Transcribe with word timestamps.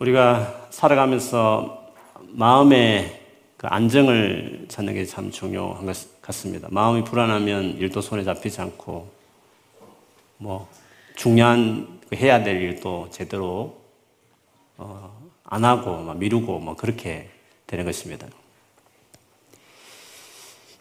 우리가 0.00 0.68
살아가면서 0.70 1.92
마음의 2.28 3.20
그 3.58 3.66
안정을 3.66 4.64
찾는 4.68 4.94
게 4.94 5.04
참 5.04 5.30
중요한 5.30 5.84
것 5.84 6.22
같습니다. 6.22 6.68
마음이 6.70 7.04
불안하면 7.04 7.76
일도 7.76 8.00
손에 8.00 8.24
잡히지 8.24 8.62
않고, 8.62 9.10
뭐, 10.38 10.66
중요한 11.16 12.00
그 12.08 12.16
해야 12.16 12.42
될 12.42 12.62
일도 12.62 13.08
제대로, 13.10 13.76
어, 14.78 15.14
안 15.44 15.66
하고, 15.66 16.14
미루고, 16.14 16.60
뭐, 16.60 16.76
그렇게 16.76 17.28
되는 17.66 17.84
것입니다. 17.84 18.26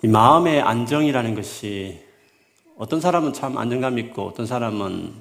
이 0.01 0.07
마음의 0.07 0.61
안정이라는 0.61 1.35
것이 1.35 1.99
어떤 2.77 3.01
사람은 3.01 3.33
참 3.33 3.57
안정감 3.57 3.99
있고 3.99 4.27
어떤 4.27 4.45
사람은 4.45 5.13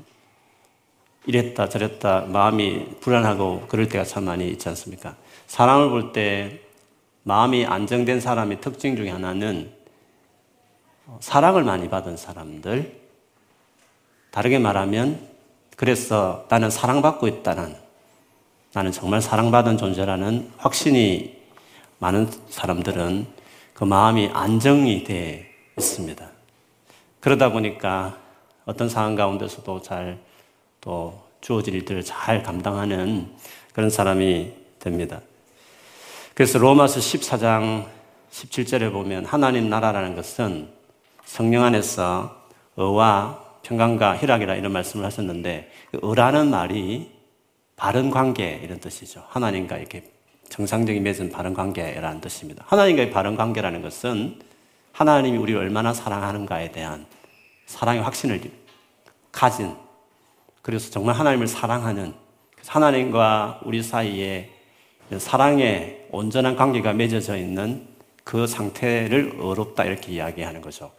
이랬다 1.26 1.68
저랬다 1.68 2.22
마음이 2.22 2.96
불안하고 3.00 3.66
그럴 3.68 3.88
때가 3.88 4.04
참 4.04 4.24
많이 4.24 4.48
있지 4.48 4.68
않습니까? 4.68 5.16
사람을 5.46 5.90
볼 5.90 6.12
때 6.12 6.60
마음이 7.24 7.66
안정된 7.66 8.20
사람의 8.20 8.60
특징 8.62 8.96
중에 8.96 9.10
하나는 9.10 9.70
사랑을 11.20 11.62
많이 11.64 11.88
받은 11.90 12.16
사람들 12.16 12.98
다르게 14.30 14.58
말하면 14.58 15.28
그래서 15.76 16.46
나는 16.48 16.70
사랑받고 16.70 17.28
있다는 17.28 17.76
나는 18.72 18.92
정말 18.92 19.20
사랑받은 19.20 19.76
존재라는 19.76 20.52
확신이 20.56 21.36
많은 21.98 22.30
사람들은 22.48 23.26
그 23.74 23.84
마음이 23.84 24.30
안정이 24.32 25.04
돼 25.04 25.50
있습니다. 25.76 26.28
그러다 27.20 27.50
보니까 27.52 28.18
어떤 28.64 28.88
상황 28.88 29.14
가운데서도 29.14 29.82
잘 29.82 30.18
또 30.80 31.22
주어질 31.40 31.74
일들을 31.74 32.04
잘 32.04 32.42
감당하는 32.42 33.28
그런 33.72 33.90
사람이 33.90 34.52
됩니다. 34.78 35.20
그래서 36.34 36.58
로마서 36.58 37.00
14장 37.00 37.86
17절에 38.30 38.92
보면 38.92 39.24
하나님 39.24 39.68
나라라는 39.68 40.14
것은 40.14 40.68
성령 41.24 41.64
안에서 41.64 42.44
의와 42.76 43.44
평강과 43.62 44.16
희락이라 44.16 44.54
이런 44.54 44.72
말씀을 44.72 45.04
하셨는데 45.04 45.70
그 45.90 45.98
의라는 46.02 46.50
말이 46.50 47.10
바른 47.76 48.10
관계 48.10 48.60
이런 48.62 48.80
뜻이죠. 48.80 49.24
하나님과 49.28 49.76
이렇게 49.78 50.10
정상적인 50.48 51.02
맺은 51.02 51.30
바른 51.30 51.54
관계라는 51.54 52.20
뜻입니다. 52.20 52.64
하나님과의 52.66 53.10
바른 53.10 53.36
관계라는 53.36 53.82
것은 53.82 54.40
하나님이 54.92 55.36
우리를 55.36 55.60
얼마나 55.60 55.92
사랑하는가에 55.92 56.72
대한 56.72 57.06
사랑의 57.66 58.02
확신을 58.02 58.40
가진 59.30 59.76
그래서 60.68 60.90
정말 60.90 61.14
하나님을 61.14 61.46
사랑하는 61.46 62.12
하나님과 62.66 63.60
우리 63.64 63.82
사이에 63.82 64.50
사랑의 65.16 66.08
온전한 66.10 66.56
관계가 66.56 66.92
맺어져 66.92 67.38
있는 67.38 67.88
그 68.22 68.46
상태를 68.46 69.38
어렵다 69.40 69.84
이렇게 69.84 70.12
이야기하는 70.12 70.60
거죠. 70.60 70.92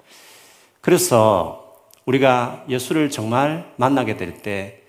그래서 0.81 1.85
우리가 2.07 2.65
예수를 2.67 3.11
정말 3.11 3.71
만나게 3.75 4.17
될 4.17 4.41
때 4.41 4.81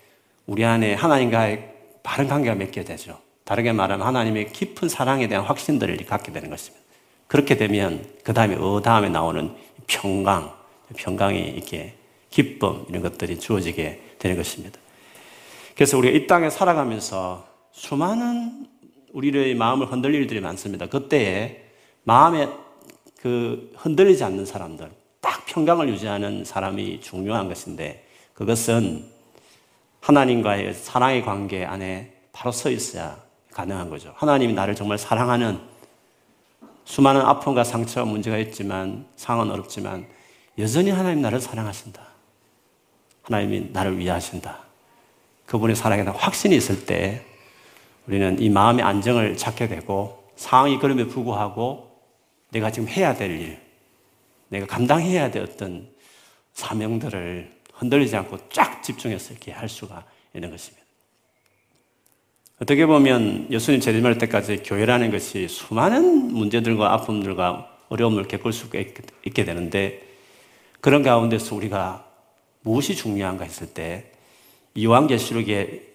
우리 0.46 0.64
안에 0.64 0.94
하나님과의 0.94 1.74
바른 2.02 2.26
관계가 2.26 2.54
맺게 2.54 2.84
되죠. 2.84 3.18
다르게 3.44 3.72
말하면 3.72 4.06
하나님의 4.06 4.50
깊은 4.54 4.88
사랑에 4.88 5.28
대한 5.28 5.44
확신들을 5.44 5.94
갖게 6.06 6.32
되는 6.32 6.48
것입니다. 6.48 6.82
그렇게 7.26 7.58
되면 7.58 8.02
그 8.24 8.32
다음에 8.32 8.56
어 8.58 8.80
다음에 8.82 9.10
나오는 9.10 9.54
평강, 9.86 10.54
평강이 10.96 11.38
이렇게 11.38 11.96
기쁨 12.30 12.86
이런 12.88 13.02
것들이 13.02 13.38
주어지게 13.38 14.08
되는 14.20 14.36
것입니다. 14.36 14.78
그래서 15.74 15.98
우리가 15.98 16.16
이 16.16 16.26
땅에 16.28 16.48
살아가면서 16.48 17.48
수많은 17.72 18.68
우리의 19.12 19.56
마음을 19.56 19.90
흔들릴 19.90 20.22
일들이 20.22 20.40
많습니다. 20.40 20.86
그때에 20.86 21.64
마음에 22.04 22.48
그 23.20 23.72
흔들리지 23.76 24.22
않는 24.22 24.46
사람들, 24.46 24.90
딱 25.20 25.44
평강을 25.46 25.88
유지하는 25.88 26.44
사람이 26.44 27.00
중요한 27.00 27.48
것인데 27.48 28.06
그것은 28.34 29.04
하나님과의 30.00 30.74
사랑의 30.74 31.24
관계 31.24 31.64
안에 31.64 32.14
바로 32.32 32.52
서 32.52 32.70
있어야 32.70 33.18
가능한 33.52 33.90
거죠. 33.90 34.14
하나님이 34.16 34.52
나를 34.52 34.74
정말 34.74 34.96
사랑하는 34.96 35.58
수많은 36.84 37.20
아픔과 37.20 37.64
상처 37.64 38.04
문제가 38.04 38.38
있지만 38.38 39.06
상황은 39.16 39.52
어렵지만 39.52 40.06
여전히 40.58 40.90
하나님 40.90 41.20
나를 41.20 41.40
사랑하신다. 41.40 42.00
하나님이 43.30 43.68
나를 43.72 43.96
위하신다. 43.96 44.58
그분의 45.46 45.76
사랑에 45.76 46.02
대한 46.02 46.18
확신이 46.18 46.56
있을 46.56 46.84
때 46.84 47.24
우리는 48.06 48.40
이 48.40 48.50
마음의 48.50 48.84
안정을 48.84 49.36
찾게 49.36 49.68
되고 49.68 50.28
상황이 50.34 50.78
그럼에 50.78 51.06
불구하고 51.06 51.90
내가 52.50 52.72
지금 52.72 52.88
해야 52.88 53.14
될 53.14 53.30
일, 53.30 53.58
내가 54.48 54.66
감당해야 54.66 55.30
될 55.30 55.44
어떤 55.44 55.88
사명들을 56.54 57.60
흔들리지 57.74 58.16
않고 58.16 58.48
쫙 58.50 58.82
집중해서 58.82 59.32
이렇게 59.32 59.52
할 59.52 59.68
수가 59.68 60.04
있는 60.34 60.50
것입니다. 60.50 60.84
어떻게 62.60 62.84
보면 62.84 63.46
예수님 63.50 63.80
재림할 63.80 64.18
때까지 64.18 64.64
교회라는 64.64 65.10
것이 65.12 65.46
수많은 65.48 66.32
문제들과 66.32 66.92
아픔들과 66.94 67.78
어려움을 67.88 68.28
겪을 68.28 68.52
수가 68.52 68.78
있게 68.78 69.44
되는데 69.44 70.02
그런 70.80 71.02
가운데서 71.02 71.54
우리가 71.54 72.09
무엇이 72.62 72.94
중요한가 72.94 73.44
했을 73.44 73.68
때 73.68 74.12
이왕계시록의 74.74 75.88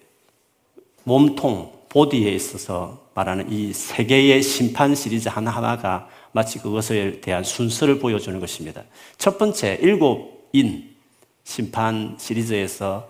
몸통, 1.04 1.86
보디에 1.90 2.32
있어서 2.32 3.10
말하는 3.14 3.52
이 3.52 3.72
세계의 3.72 4.42
심판 4.42 4.96
시리즈 4.96 5.30
하나하나가 5.30 6.10
마치 6.34 6.60
그것에 6.60 7.22
대한 7.22 7.44
순서를 7.44 8.00
보여주는 8.00 8.38
것입니다. 8.40 8.84
첫 9.18 9.38
번째, 9.38 9.80
일곱 9.82 10.50
인 10.52 10.96
심판 11.44 12.18
시리즈에서 12.20 13.10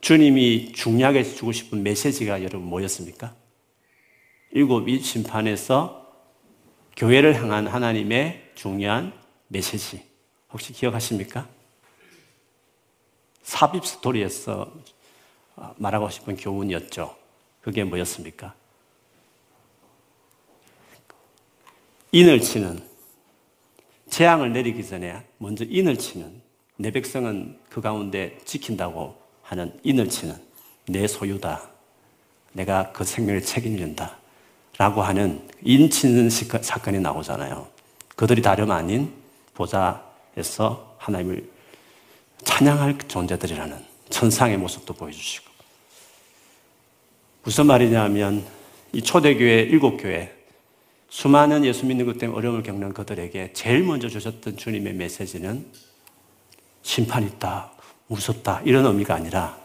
주님이 0.00 0.72
중요하게 0.72 1.24
주고 1.24 1.52
싶은 1.52 1.82
메시지가 1.82 2.42
여러분 2.42 2.62
뭐였습니까? 2.68 3.34
일곱 4.52 4.88
인 4.88 5.02
심판에서 5.02 6.06
교회를 6.96 7.34
향한 7.34 7.66
하나님의 7.66 8.52
중요한 8.54 9.12
메시지. 9.48 10.02
혹시 10.52 10.72
기억하십니까? 10.72 11.48
삽입 13.42 13.84
스토리에서 13.86 14.72
말하고 15.76 16.08
싶은 16.10 16.36
교훈이었죠. 16.36 17.16
그게 17.60 17.84
뭐였습니까? 17.84 18.54
인을 22.12 22.40
치는, 22.40 22.82
재앙을 24.10 24.52
내리기 24.52 24.86
전에 24.86 25.24
먼저 25.38 25.64
인을 25.64 25.96
치는, 25.96 26.42
내 26.76 26.90
백성은 26.90 27.58
그 27.70 27.80
가운데 27.80 28.38
지킨다고 28.44 29.16
하는 29.42 29.78
인을 29.82 30.08
치는 30.08 30.36
내 30.86 31.06
소유다. 31.06 31.70
내가 32.52 32.92
그 32.92 33.04
생명을 33.04 33.42
책임진다. 33.42 34.18
라고 34.78 35.02
하는 35.02 35.48
인 35.62 35.88
치는 35.88 36.28
사건이 36.28 37.00
나오잖아요. 37.00 37.68
그들이 38.16 38.42
다름 38.42 38.70
아닌 38.70 39.14
보좌에서 39.54 40.96
하나님을 40.98 41.51
찬양할 42.44 42.98
존재들이라는 43.08 43.84
천상의 44.10 44.58
모습도 44.58 44.94
보여주시고. 44.94 45.50
무슨 47.44 47.66
말이냐면 47.66 48.46
이 48.92 49.02
초대교회 49.02 49.62
일곱 49.62 49.96
교회 49.96 50.32
수많은 51.08 51.64
예수 51.64 51.84
믿는 51.86 52.06
것 52.06 52.18
때문에 52.18 52.38
어려움을 52.38 52.62
겪는 52.62 52.94
그들에게 52.94 53.52
제일 53.52 53.84
먼저 53.84 54.08
주셨던 54.08 54.56
주님의 54.56 54.94
메시지는 54.94 55.66
심판 56.82 57.24
있다, 57.24 57.70
무섭다 58.06 58.62
이런 58.64 58.86
의미가 58.86 59.14
아니라 59.14 59.58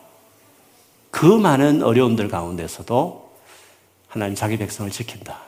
그 1.12 1.26
많은 1.26 1.84
어려움들 1.84 2.28
가운데서도 2.28 3.38
하나님 4.08 4.36
자기 4.36 4.58
백성을 4.58 4.90
지킨다. 4.92 5.42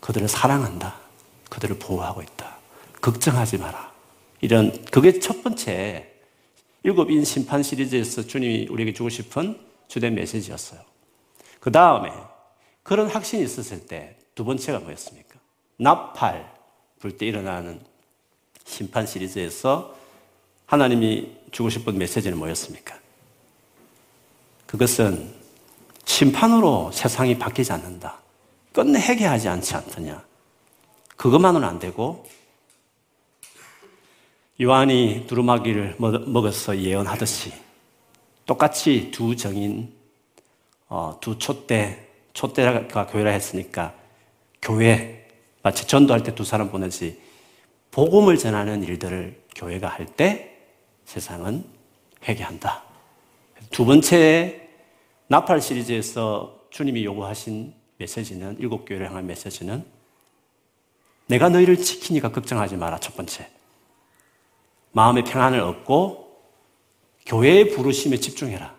그들을 0.00 0.28
사랑한다. 0.28 0.96
그들을 1.48 1.78
보호하고 1.78 2.22
있다. 2.22 2.56
걱정하지 3.00 3.58
마라. 3.58 3.87
이런 4.40 4.84
그게 4.86 5.18
첫 5.18 5.42
번째 5.42 6.12
일곱 6.82 7.10
인 7.10 7.24
심판 7.24 7.62
시리즈에서 7.62 8.22
주님이 8.26 8.68
우리에게 8.70 8.92
주고 8.92 9.08
싶은 9.08 9.58
주된 9.88 10.14
메시지였어요. 10.14 10.80
그 11.60 11.72
다음에 11.72 12.10
그런 12.82 13.08
확신이 13.08 13.42
있었을 13.44 13.86
때 13.86 14.18
두 14.38 14.44
번째가 14.44 14.78
뭐였습니까? 14.78 15.34
나팔 15.78 16.54
불 17.00 17.18
때 17.18 17.26
일어나는 17.26 17.80
심판 18.64 19.04
시리즈에서 19.04 19.96
하나님이 20.66 21.36
주고 21.50 21.70
싶은 21.70 21.98
메시지는 21.98 22.38
뭐였습니까? 22.38 22.96
그것은 24.66 25.34
심판으로 26.04 26.92
세상이 26.92 27.36
바뀌지 27.36 27.72
않는다. 27.72 28.20
끝내 28.72 29.00
해결하지 29.00 29.48
않지 29.48 29.74
않느냐. 29.74 30.24
그것만은 31.16 31.64
안 31.64 31.80
되고 31.80 32.24
요한이 34.60 35.26
두루마기를 35.28 35.96
먹어서 35.98 36.78
예언하듯이 36.78 37.52
똑같이 38.44 39.10
두 39.10 39.36
정인, 39.36 39.92
어, 40.88 41.18
두 41.20 41.38
촛대 41.38 42.08
촛대가 42.32 43.06
교회라 43.06 43.30
했으니까 43.30 43.94
교회 44.60 45.28
마치 45.62 45.86
전도할 45.86 46.22
때 46.22 46.34
두 46.34 46.44
사람 46.44 46.70
보내지 46.70 47.20
복음을 47.90 48.36
전하는 48.38 48.82
일들을 48.82 49.40
교회가 49.54 49.88
할 49.88 50.06
때 50.06 50.56
세상은 51.04 51.64
회개한다. 52.26 52.82
두 53.70 53.84
번째 53.84 54.68
나팔 55.28 55.60
시리즈에서 55.60 56.66
주님이 56.70 57.04
요구하신 57.04 57.74
메시지는 57.98 58.56
일곱 58.58 58.84
교회를 58.84 59.08
향한 59.08 59.26
메시지는 59.26 59.84
내가 61.26 61.48
너희를 61.48 61.76
지키니까 61.76 62.30
걱정하지 62.32 62.76
마라. 62.76 62.98
첫 62.98 63.16
번째. 63.16 63.48
마음의 64.92 65.24
평안을 65.24 65.60
얻고 65.60 66.28
교회의 67.26 67.70
부르심에 67.70 68.18
집중해라. 68.18 68.76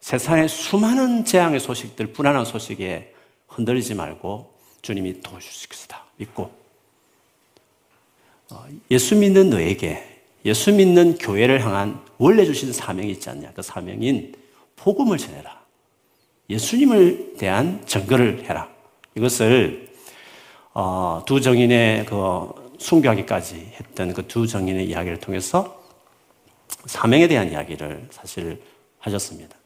세상의 0.00 0.48
수많은 0.48 1.24
재앙의 1.24 1.60
소식들, 1.60 2.12
불안한 2.12 2.44
소식에 2.44 3.14
흔들리지 3.48 3.94
말고 3.94 4.54
주님이 4.82 5.20
도와주실 5.20 5.68
것이다. 5.68 6.04
믿고 6.16 6.50
어, 8.50 8.66
예수 8.90 9.16
믿는 9.16 9.50
너에게 9.50 10.22
예수 10.44 10.72
믿는 10.72 11.18
교회를 11.18 11.64
향한 11.64 12.02
원래 12.16 12.44
주신 12.44 12.72
사명이 12.72 13.10
있지 13.12 13.28
않냐. 13.28 13.52
그 13.52 13.60
사명인 13.60 14.34
복음을 14.76 15.18
전해라. 15.18 15.60
예수님을 16.48 17.34
대한 17.36 17.84
증거를 17.86 18.44
해라. 18.44 18.68
이것을 19.14 19.88
어, 20.72 21.22
두 21.26 21.40
정인의 21.40 22.06
그 22.06 22.67
순교하기까지 22.78 23.72
했던 23.74 24.12
그 24.14 24.22
두 24.26 24.46
정인의 24.46 24.88
이야기를 24.88 25.18
통해서 25.18 25.82
사명에 26.86 27.28
대한 27.28 27.50
이야기를 27.50 28.08
사실 28.10 28.62
하셨습니다. 29.00 29.56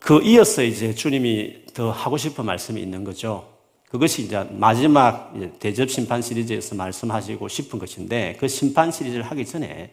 그 0.00 0.22
이어서 0.22 0.62
이제 0.62 0.94
주님이 0.94 1.66
더 1.74 1.90
하고 1.90 2.16
싶은 2.16 2.44
말씀이 2.44 2.80
있는 2.80 3.04
거죠. 3.04 3.48
그것이 3.88 4.22
이제 4.22 4.46
마지막 4.50 5.32
대접 5.58 5.90
심판 5.90 6.22
시리즈에서 6.22 6.74
말씀하시고 6.74 7.48
싶은 7.48 7.78
것인데 7.78 8.36
그 8.38 8.46
심판 8.46 8.92
시리즈를 8.92 9.22
하기 9.24 9.44
전에 9.46 9.92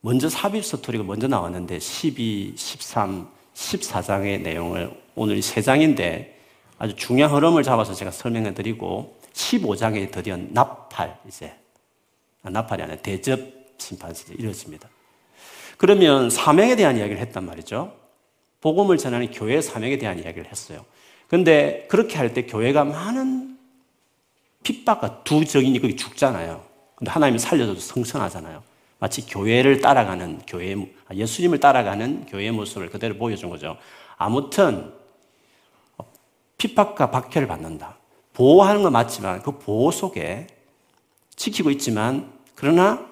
먼저 0.00 0.28
삽입 0.28 0.64
스토리가 0.64 1.04
먼저 1.04 1.28
나왔는데 1.28 1.78
12, 1.78 2.54
13, 2.56 3.28
14장의 3.54 4.40
내용을 4.42 4.90
오늘 5.14 5.40
세 5.42 5.62
장인데 5.62 6.38
아주 6.78 6.96
중요한 6.96 7.34
흐름을 7.34 7.62
잡아서 7.62 7.94
제가 7.94 8.10
설명해 8.10 8.54
드리고 8.54 9.19
15장에 9.32 10.10
드디어 10.10 10.36
나팔 10.36 11.18
이제 11.26 11.54
아, 12.42 12.50
나팔이 12.50 12.82
아니라 12.82 12.98
대접 13.00 13.40
심판 13.78 14.14
시리즈 14.14 14.40
이루어집니다. 14.40 14.88
그러면 15.78 16.30
사명에 16.30 16.76
대한 16.76 16.96
이야기를 16.96 17.20
했단 17.20 17.44
말이죠. 17.44 17.96
복음을 18.60 18.98
전하는 18.98 19.30
교회 19.30 19.60
사명에 19.60 19.96
대한 19.98 20.18
이야기를 20.18 20.50
했어요. 20.50 20.84
근데 21.28 21.86
그렇게 21.88 22.18
할 22.18 22.34
때 22.34 22.44
교회가 22.46 22.84
많은 22.84 23.58
핍박과 24.62 25.24
두 25.24 25.44
정인이 25.44 25.78
거기 25.80 25.96
죽잖아요. 25.96 26.62
근데 26.96 27.10
하나님이 27.10 27.38
살려줘도 27.38 27.80
성천하잖아요. 27.80 28.62
마치 28.98 29.24
교회를 29.26 29.80
따라가는 29.80 30.42
교회, 30.46 30.74
아, 31.08 31.14
예수님을 31.14 31.58
따라가는 31.60 32.26
교회의 32.26 32.50
모습을 32.50 32.90
그대로 32.90 33.16
보여준 33.16 33.48
거죠. 33.48 33.78
아무튼 34.18 34.92
핍박과 36.58 37.10
박해를 37.10 37.48
받는다. 37.48 37.96
보호하는 38.32 38.82
건 38.82 38.92
맞지만 38.92 39.42
그 39.42 39.58
보호 39.58 39.90
속에 39.90 40.46
지키고 41.36 41.70
있지만 41.70 42.32
그러나 42.54 43.06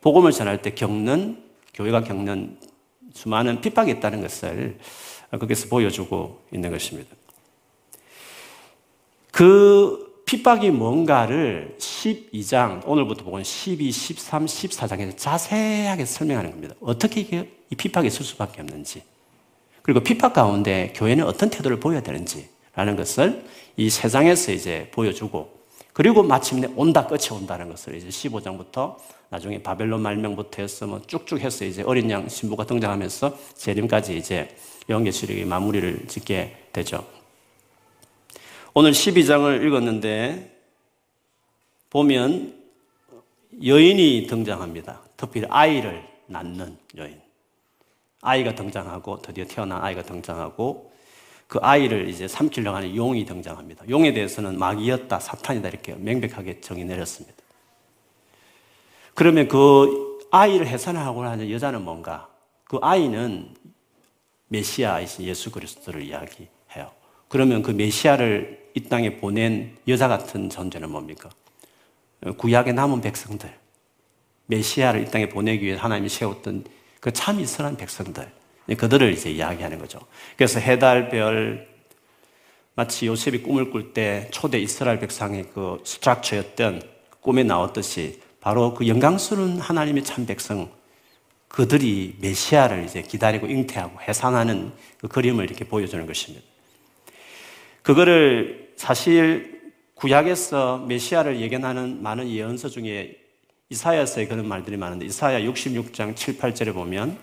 복음을 0.00 0.32
전할 0.32 0.60
때 0.62 0.74
겪는 0.74 1.42
교회가 1.72 2.02
겪는 2.02 2.58
수많은 3.14 3.60
핍박이 3.60 3.90
있다는 3.92 4.20
것을 4.20 4.78
거기서 5.30 5.68
보여주고 5.68 6.42
있는 6.52 6.70
것입니다. 6.70 7.14
그 9.30 10.22
핍박이 10.26 10.70
뭔가를 10.70 11.76
12장, 11.78 12.86
오늘부터 12.86 13.24
보면 13.24 13.44
12, 13.44 13.90
13, 13.90 14.46
14장에서 14.46 15.16
자세하게 15.16 16.04
설명하는 16.06 16.50
겁니다. 16.50 16.74
어떻게 16.80 17.20
이 17.70 17.74
핍박이 17.74 18.06
있을 18.06 18.24
수밖에 18.24 18.62
없는지. 18.62 19.02
그리고 19.82 20.00
핍박 20.00 20.32
가운데 20.32 20.92
교회는 20.96 21.26
어떤 21.26 21.50
태도를 21.50 21.78
보여야 21.78 22.02
되는지 22.02 22.48
라는 22.74 22.96
것을 22.96 23.44
이세 23.76 24.08
장에서 24.08 24.52
이제 24.52 24.88
보여주고, 24.92 25.54
그리고 25.92 26.22
마침내 26.22 26.68
온다, 26.74 27.06
끝이 27.06 27.28
온다는 27.30 27.68
것을 27.70 27.94
이제 27.94 28.08
15장부터 28.08 28.96
나중에 29.28 29.62
바벨론 29.62 30.02
말명부터 30.02 30.62
해서 30.62 30.86
뭐 30.86 31.00
쭉쭉 31.06 31.40
해서 31.40 31.64
이제 31.64 31.82
어린 31.82 32.10
양 32.10 32.28
신부가 32.28 32.66
등장하면서 32.66 33.36
재림까지 33.54 34.16
이제 34.16 34.48
영계시력이 34.88 35.44
마무리를 35.44 36.06
짓게 36.08 36.68
되죠. 36.72 37.06
오늘 38.74 38.90
12장을 38.90 39.64
읽었는데 39.64 40.50
보면 41.90 42.54
여인이 43.64 44.26
등장합니다. 44.26 45.00
특히 45.16 45.44
아이를 45.48 46.02
낳는 46.26 46.76
여인. 46.96 47.20
아이가 48.20 48.54
등장하고 48.54 49.22
드디어 49.22 49.44
태어난 49.44 49.82
아이가 49.82 50.02
등장하고 50.02 50.92
그 51.46 51.58
아이를 51.62 52.08
이제 52.08 52.26
삼키려고 52.26 52.76
하는 52.76 52.96
용이 52.96 53.24
등장합니다. 53.24 53.88
용에 53.88 54.12
대해서는 54.12 54.58
마귀였다, 54.58 55.20
사탄이다 55.20 55.68
이렇게 55.68 55.94
명백하게 55.94 56.60
정의 56.60 56.84
내렸습니다. 56.84 57.36
그러면 59.14 59.46
그 59.48 60.18
아이를 60.30 60.66
해산하고 60.66 61.22
하는 61.24 61.50
여자는 61.50 61.82
뭔가? 61.82 62.28
그 62.64 62.78
아이는 62.82 63.54
메시아이신 64.48 65.24
예수 65.26 65.50
그리스도를 65.52 66.02
이야기해요. 66.02 66.90
그러면 67.28 67.62
그 67.62 67.70
메시아를 67.70 68.70
이 68.74 68.80
땅에 68.88 69.18
보낸 69.18 69.76
여자 69.86 70.08
같은 70.08 70.50
존재는 70.50 70.90
뭡니까? 70.90 71.30
구약의 72.38 72.74
남은 72.74 73.00
백성들. 73.00 73.52
메시아를 74.46 75.02
이 75.02 75.10
땅에 75.10 75.28
보내기 75.28 75.64
위해 75.64 75.76
하나님이 75.76 76.08
세웠던 76.08 76.64
그 77.00 77.12
참 77.12 77.38
이스라엘 77.38 77.76
백성들. 77.76 78.32
그들을 78.66 79.12
이제 79.12 79.30
이야기하는 79.30 79.78
거죠. 79.78 80.00
그래서 80.36 80.58
해달, 80.58 81.10
별, 81.10 81.68
마치 82.74 83.06
요셉이 83.06 83.42
꿈을 83.42 83.70
꿀 83.70 83.92
때 83.92 84.28
초대 84.32 84.58
이스라엘 84.58 84.98
백성의 84.98 85.50
그 85.54 85.80
스트럭처였던 85.84 86.82
꿈에 87.20 87.42
나왔듯이 87.42 88.20
바로 88.40 88.74
그 88.74 88.88
영광스러운 88.88 89.58
하나님의 89.58 90.04
참 90.04 90.26
백성, 90.26 90.70
그들이 91.48 92.16
메시아를 92.20 92.84
이제 92.84 93.00
기다리고 93.00 93.46
잉태하고 93.46 94.00
해산하는 94.00 94.72
그 94.98 95.08
그림을 95.08 95.44
이렇게 95.44 95.64
보여주는 95.64 96.04
것입니다. 96.04 96.44
그거를 97.82 98.72
사실 98.76 99.72
구약에서 99.94 100.78
메시아를 100.88 101.40
예견하는 101.40 102.02
많은 102.02 102.28
예언서 102.28 102.68
중에 102.68 103.16
이사야서에 103.70 104.26
그런 104.26 104.48
말들이 104.48 104.76
많은데 104.76 105.06
이사야 105.06 105.40
66장 105.40 106.16
7, 106.16 106.38
8절에 106.38 106.74
보면 106.74 107.16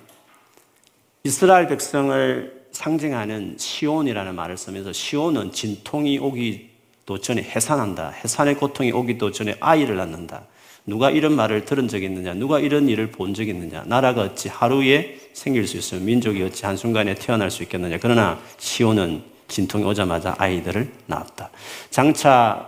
이스라엘 1.23 1.67
백성을 1.67 2.61
상징하는 2.71 3.55
시온이라는 3.57 4.33
말을 4.33 4.57
쓰면서 4.57 4.91
시온은 4.91 5.51
진통이 5.51 6.17
오기도 6.17 7.19
전에 7.19 7.43
해산한다. 7.43 8.09
해산의 8.09 8.55
고통이 8.55 8.91
오기도 8.91 9.31
전에 9.31 9.55
아이를 9.59 9.97
낳는다. 9.97 10.45
누가 10.85 11.11
이런 11.11 11.35
말을 11.35 11.65
들은 11.65 11.87
적이 11.87 12.05
있느냐? 12.05 12.33
누가 12.33 12.59
이런 12.59 12.89
일을 12.89 13.11
본 13.11 13.35
적이 13.35 13.51
있느냐? 13.51 13.83
나라가 13.85 14.21
어찌 14.21 14.49
하루에 14.49 15.19
생길 15.33 15.67
수 15.67 15.77
있으며 15.77 16.01
민족이 16.03 16.41
어찌 16.41 16.65
한순간에 16.65 17.13
태어날 17.13 17.51
수 17.51 17.61
있겠느냐? 17.61 17.99
그러나 18.01 18.39
시온은 18.57 19.23
진통이 19.47 19.83
오자마자 19.83 20.33
아이들을 20.39 20.91
낳았다. 21.05 21.51
장차 21.91 22.67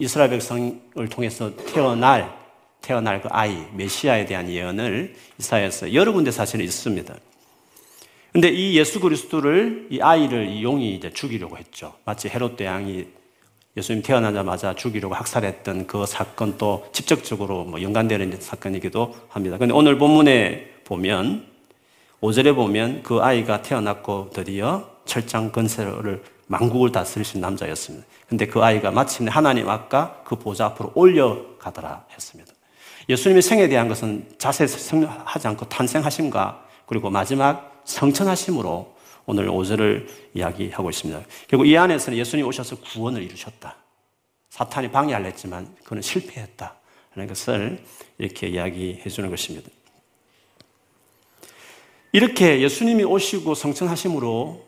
이스라엘 0.00 0.30
백성을 0.30 1.08
통해서 1.10 1.54
태어날 1.66 2.36
태어날 2.80 3.20
그 3.20 3.28
아이 3.30 3.56
메시아에 3.74 4.24
대한 4.24 4.48
예언을 4.48 5.14
이사야서 5.38 5.94
여러 5.94 6.12
군데 6.12 6.30
사실은 6.30 6.64
있습니다. 6.64 7.14
근데 8.38 8.50
이 8.50 8.78
예수 8.78 9.00
그리스도를 9.00 9.88
이 9.90 10.00
아이를 10.00 10.46
이 10.46 10.62
용이 10.62 10.94
이제 10.94 11.10
죽이려고 11.10 11.58
했죠. 11.58 11.94
마치 12.04 12.28
헤롯 12.28 12.56
대왕이 12.56 13.04
예수님 13.76 14.04
태어나자마자 14.04 14.76
죽이려고 14.76 15.16
학살했던 15.16 15.88
그 15.88 16.06
사건도 16.06 16.86
직접적으로 16.92 17.64
뭐 17.64 17.82
연관되는 17.82 18.40
사건이기도 18.40 19.12
합니다. 19.28 19.58
근데 19.58 19.74
오늘 19.74 19.98
본문에 19.98 20.82
보면 20.84 21.46
5절에 22.20 22.54
보면 22.54 23.02
그 23.02 23.18
아이가 23.18 23.62
태어났고 23.62 24.30
드디어 24.32 24.88
철장 25.04 25.50
건설을 25.50 26.22
망국을 26.46 26.92
다스리신 26.92 27.40
남자였습니다. 27.40 28.06
근데 28.28 28.46
그 28.46 28.62
아이가 28.62 28.92
마침내 28.92 29.32
하나님 29.32 29.68
아까 29.68 30.22
그 30.24 30.36
보좌 30.36 30.66
앞으로 30.66 30.92
올려가더라 30.94 32.04
했습니다. 32.12 32.52
예수님의 33.08 33.42
생에 33.42 33.68
대한 33.68 33.88
것은 33.88 34.28
자세하지 34.38 35.48
않고 35.48 35.68
탄생하심과 35.68 36.68
그리고 36.86 37.10
마지막 37.10 37.77
성천하심으로 37.88 38.96
오늘 39.26 39.48
5절을 39.48 40.06
이야기하고 40.34 40.90
있습니다. 40.90 41.22
결국 41.48 41.66
이 41.66 41.76
안에서는 41.76 42.18
예수님 42.18 42.46
오셔서 42.46 42.76
구원을 42.76 43.22
이루셨다. 43.22 43.76
사탄이 44.50 44.90
방해하려 44.90 45.26
했지만 45.26 45.74
그는 45.84 46.02
실패했다. 46.02 46.74
하는 47.10 47.26
것을 47.26 47.82
이렇게 48.18 48.48
이야기해 48.48 49.08
주는 49.08 49.30
것입니다. 49.30 49.68
이렇게 52.12 52.60
예수님이 52.60 53.04
오시고 53.04 53.54
성천하심으로 53.54 54.66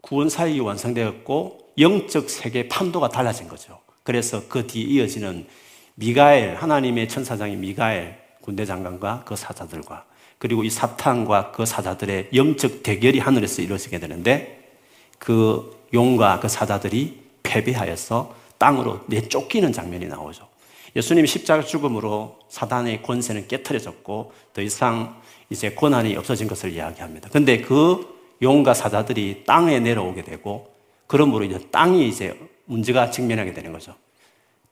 구원 0.00 0.28
사역이 0.28 0.60
완성되었고 0.60 1.72
영적 1.78 2.30
세계 2.30 2.68
판도가 2.68 3.08
달라진 3.08 3.48
거죠. 3.48 3.80
그래서 4.02 4.48
그 4.48 4.66
뒤에 4.66 4.84
이어지는 4.84 5.46
미가엘, 5.94 6.56
하나님의 6.56 7.08
천사장인 7.08 7.60
미가엘 7.60 8.18
군대 8.40 8.64
장관과 8.64 9.22
그 9.24 9.36
사자들과 9.36 10.06
그리고 10.44 10.62
이 10.62 10.68
사탄과 10.68 11.52
그 11.52 11.64
사자들의 11.64 12.28
영적 12.34 12.82
대결이 12.82 13.18
하늘에서 13.18 13.62
이루어지게 13.62 13.98
되는데 13.98 14.74
그 15.18 15.74
용과 15.94 16.40
그 16.40 16.48
사자들이 16.48 17.22
패배하여서 17.42 18.34
땅으로 18.58 19.00
내쫓기는 19.06 19.72
장면이 19.72 20.04
나오죠. 20.04 20.46
예수님이 20.94 21.26
십자가 21.28 21.62
죽음으로 21.62 22.40
사단의 22.50 23.00
권세는 23.00 23.48
깨뜨려졌고 23.48 24.32
더 24.52 24.60
이상 24.60 25.18
이제 25.48 25.70
고난이 25.70 26.14
없어진 26.14 26.46
것을 26.46 26.72
이야기합니다. 26.74 27.30
근데 27.30 27.62
그 27.62 28.36
용과 28.42 28.74
사자들이 28.74 29.44
땅에 29.46 29.80
내려오게 29.80 30.24
되고 30.24 30.68
그러므로 31.06 31.46
이제 31.46 31.58
땅이 31.70 32.06
이제 32.06 32.38
문제가 32.66 33.10
직면하게 33.10 33.54
되는 33.54 33.72
거죠. 33.72 33.94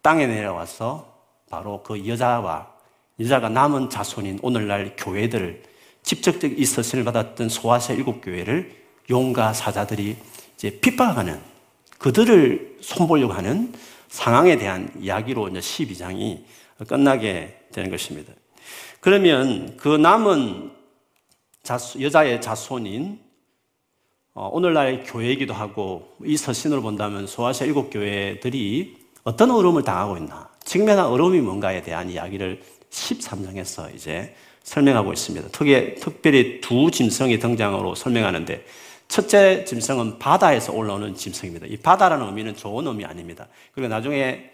땅에 0.02 0.26
내려와서 0.26 1.10
바로 1.48 1.82
그 1.82 2.06
여자와 2.06 2.71
여자가 3.22 3.48
남은 3.48 3.88
자손인 3.88 4.40
오늘날 4.42 4.96
교회들을 4.96 5.62
직접적 6.02 6.58
이서신을 6.58 7.04
받았던 7.04 7.48
소아시아 7.48 7.94
일곱 7.94 8.20
교회를 8.20 8.74
용과 9.08 9.52
사자들이 9.52 10.16
이제 10.56 10.80
핍박하는 10.80 11.40
그들을 11.98 12.78
손보려고 12.80 13.32
하는 13.32 13.72
상황에 14.08 14.56
대한 14.56 14.90
이야기로 14.98 15.48
이제 15.48 15.60
12장이 15.60 16.42
끝나게 16.88 17.66
되는 17.72 17.90
것입니다. 17.90 18.32
그러면 19.00 19.76
그 19.76 19.88
남은 19.96 20.72
자수, 21.62 22.02
여자의 22.02 22.40
자손인 22.40 23.20
어, 24.34 24.48
오늘날 24.50 25.04
교회이기도 25.04 25.52
하고 25.52 26.16
이 26.24 26.36
서신으로 26.36 26.82
본다면 26.82 27.26
소아시아 27.26 27.66
일곱 27.66 27.90
교회들이 27.90 28.96
어떤 29.24 29.50
어려움을 29.50 29.84
당하고 29.84 30.16
있나, 30.16 30.50
직면한 30.64 31.06
어려움이 31.06 31.40
뭔가에 31.40 31.82
대한 31.82 32.10
이야기를 32.10 32.62
13장에서 32.92 33.94
이제 33.94 34.34
설명하고 34.62 35.12
있습니다. 35.12 35.48
특히, 35.50 35.94
특별히 35.96 36.60
두 36.60 36.90
짐승의 36.90 37.40
등장으로 37.40 37.94
설명하는데 37.94 38.64
첫째 39.08 39.64
짐승은 39.64 40.18
바다에서 40.18 40.72
올라오는 40.72 41.14
짐승입니다. 41.14 41.66
이 41.66 41.76
바다라는 41.76 42.26
의미는 42.26 42.56
좋은 42.56 42.86
의미 42.86 43.04
아닙니다. 43.04 43.48
그리고 43.74 43.88
나중에 43.88 44.50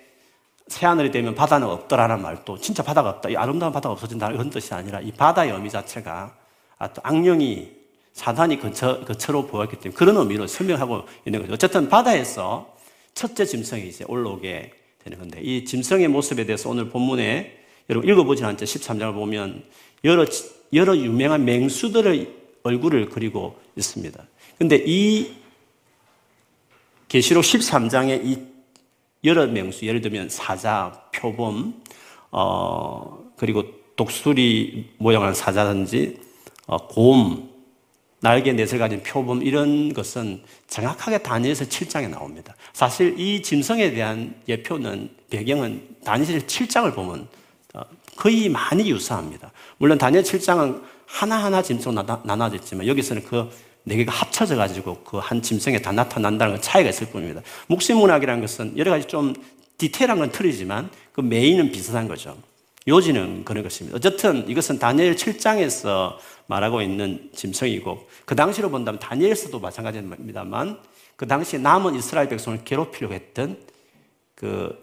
새하늘이 0.66 1.10
되면 1.10 1.34
바다는 1.34 1.68
없더라는 1.68 2.22
말도 2.22 2.58
진짜 2.58 2.82
바다가 2.82 3.10
없다. 3.10 3.30
이 3.30 3.36
아름다운 3.36 3.72
바다가 3.72 3.92
없어진다. 3.92 4.30
이런 4.30 4.50
뜻이 4.50 4.74
아니라 4.74 5.00
이 5.00 5.12
바다의 5.12 5.52
의미 5.52 5.70
자체가 5.70 6.34
악령이 6.78 7.70
사단이 8.12 8.58
거처, 8.58 9.04
거처로 9.04 9.46
보였기 9.46 9.76
때문에 9.76 9.96
그런 9.96 10.16
의미로 10.16 10.46
설명하고 10.46 11.04
있는 11.24 11.40
거죠. 11.40 11.54
어쨌든 11.54 11.88
바다에서 11.88 12.74
첫째 13.14 13.44
짐승이 13.44 13.86
이제 13.86 14.04
올라오게 14.08 14.72
되는 15.04 15.18
건데 15.18 15.40
이 15.40 15.64
짐승의 15.64 16.08
모습에 16.08 16.44
대해서 16.44 16.68
오늘 16.68 16.88
본문에 16.88 17.57
여러분 17.88 18.08
읽어보진 18.08 18.44
않죠. 18.44 18.64
13장을 18.64 19.14
보면 19.14 19.62
여러, 20.04 20.26
여러 20.72 20.96
유명한 20.96 21.44
맹수들의 21.44 22.28
얼굴을 22.62 23.08
그리고 23.08 23.58
있습니다. 23.76 24.22
근데 24.58 24.82
이 24.86 25.34
계시록 27.08 27.44
13장에 27.44 28.24
이 28.24 28.38
여러 29.24 29.46
명수, 29.46 29.86
예를 29.86 30.00
들면 30.00 30.28
사자, 30.28 31.08
표범, 31.12 31.82
어, 32.30 33.18
그리고 33.36 33.64
독수리 33.96 34.90
모양한 34.98 35.34
사자든지, 35.34 36.20
어, 36.66 36.86
곰, 36.86 37.48
날개 38.20 38.52
넷을 38.52 38.78
가진 38.78 39.02
표범, 39.02 39.42
이런 39.42 39.92
것은 39.92 40.42
정확하게 40.68 41.18
다니엘서 41.18 41.64
7장에 41.64 42.08
나옵니다. 42.10 42.54
사실 42.72 43.18
이 43.18 43.42
짐승에 43.42 43.90
대한 43.92 44.34
예표는, 44.46 45.10
배경은 45.30 45.96
다니엘 46.04 46.46
7장을 46.46 46.94
보면 46.94 47.22
어, 47.22 47.26
거의 48.16 48.48
많이 48.48 48.90
유사합니다. 48.90 49.52
물론 49.78 49.98
다니엘 49.98 50.22
7장은 50.22 50.82
하나하나 51.06 51.62
짐승 51.62 51.94
나눠졌지만 52.24 52.86
여기서는 52.86 53.24
그 53.24 53.68
네 53.88 53.96
개가 53.96 54.12
합쳐져 54.12 54.56
가지고 54.56 55.02
그 55.02 55.18
한 55.18 55.40
짐승에 55.42 55.80
다 55.80 55.92
나타난다는 55.92 56.54
건 56.54 56.62
차이가 56.62 56.90
있을 56.90 57.08
뿐입니다. 57.08 57.42
목신문학이라는 57.68 58.40
것은 58.42 58.78
여러 58.78 58.90
가지 58.90 59.06
좀 59.06 59.34
디테일한 59.78 60.18
건 60.18 60.30
틀리지만 60.30 60.90
그 61.12 61.20
메인은 61.22 61.72
비슷한 61.72 62.06
거죠. 62.06 62.36
요지는 62.86 63.44
그런 63.44 63.62
것입니다. 63.62 63.96
어쨌든 63.96 64.48
이것은 64.48 64.78
다니엘 64.78 65.16
7장에서 65.16 66.16
말하고 66.46 66.82
있는 66.82 67.30
짐승이고 67.34 68.08
그 68.24 68.36
당시로 68.36 68.70
본다면 68.70 68.98
다니엘서도 68.98 69.58
마찬가지입니다만 69.58 70.78
그 71.16 71.26
당시 71.26 71.58
남은 71.58 71.94
이스라엘 71.94 72.28
백성을 72.28 72.60
괴롭히려고 72.64 73.14
했던 73.14 73.58
그 74.34 74.74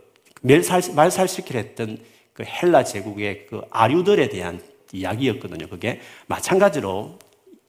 멸살, 0.41 0.81
말살시키려 0.95 1.59
했던 1.59 1.97
그 2.35 2.43
헬라 2.43 2.83
제국의 2.83 3.47
그 3.47 3.61
아류들에 3.71 4.29
대한 4.29 4.61
이야기였거든요. 4.91 5.67
그게 5.67 6.01
마찬가지로 6.27 7.17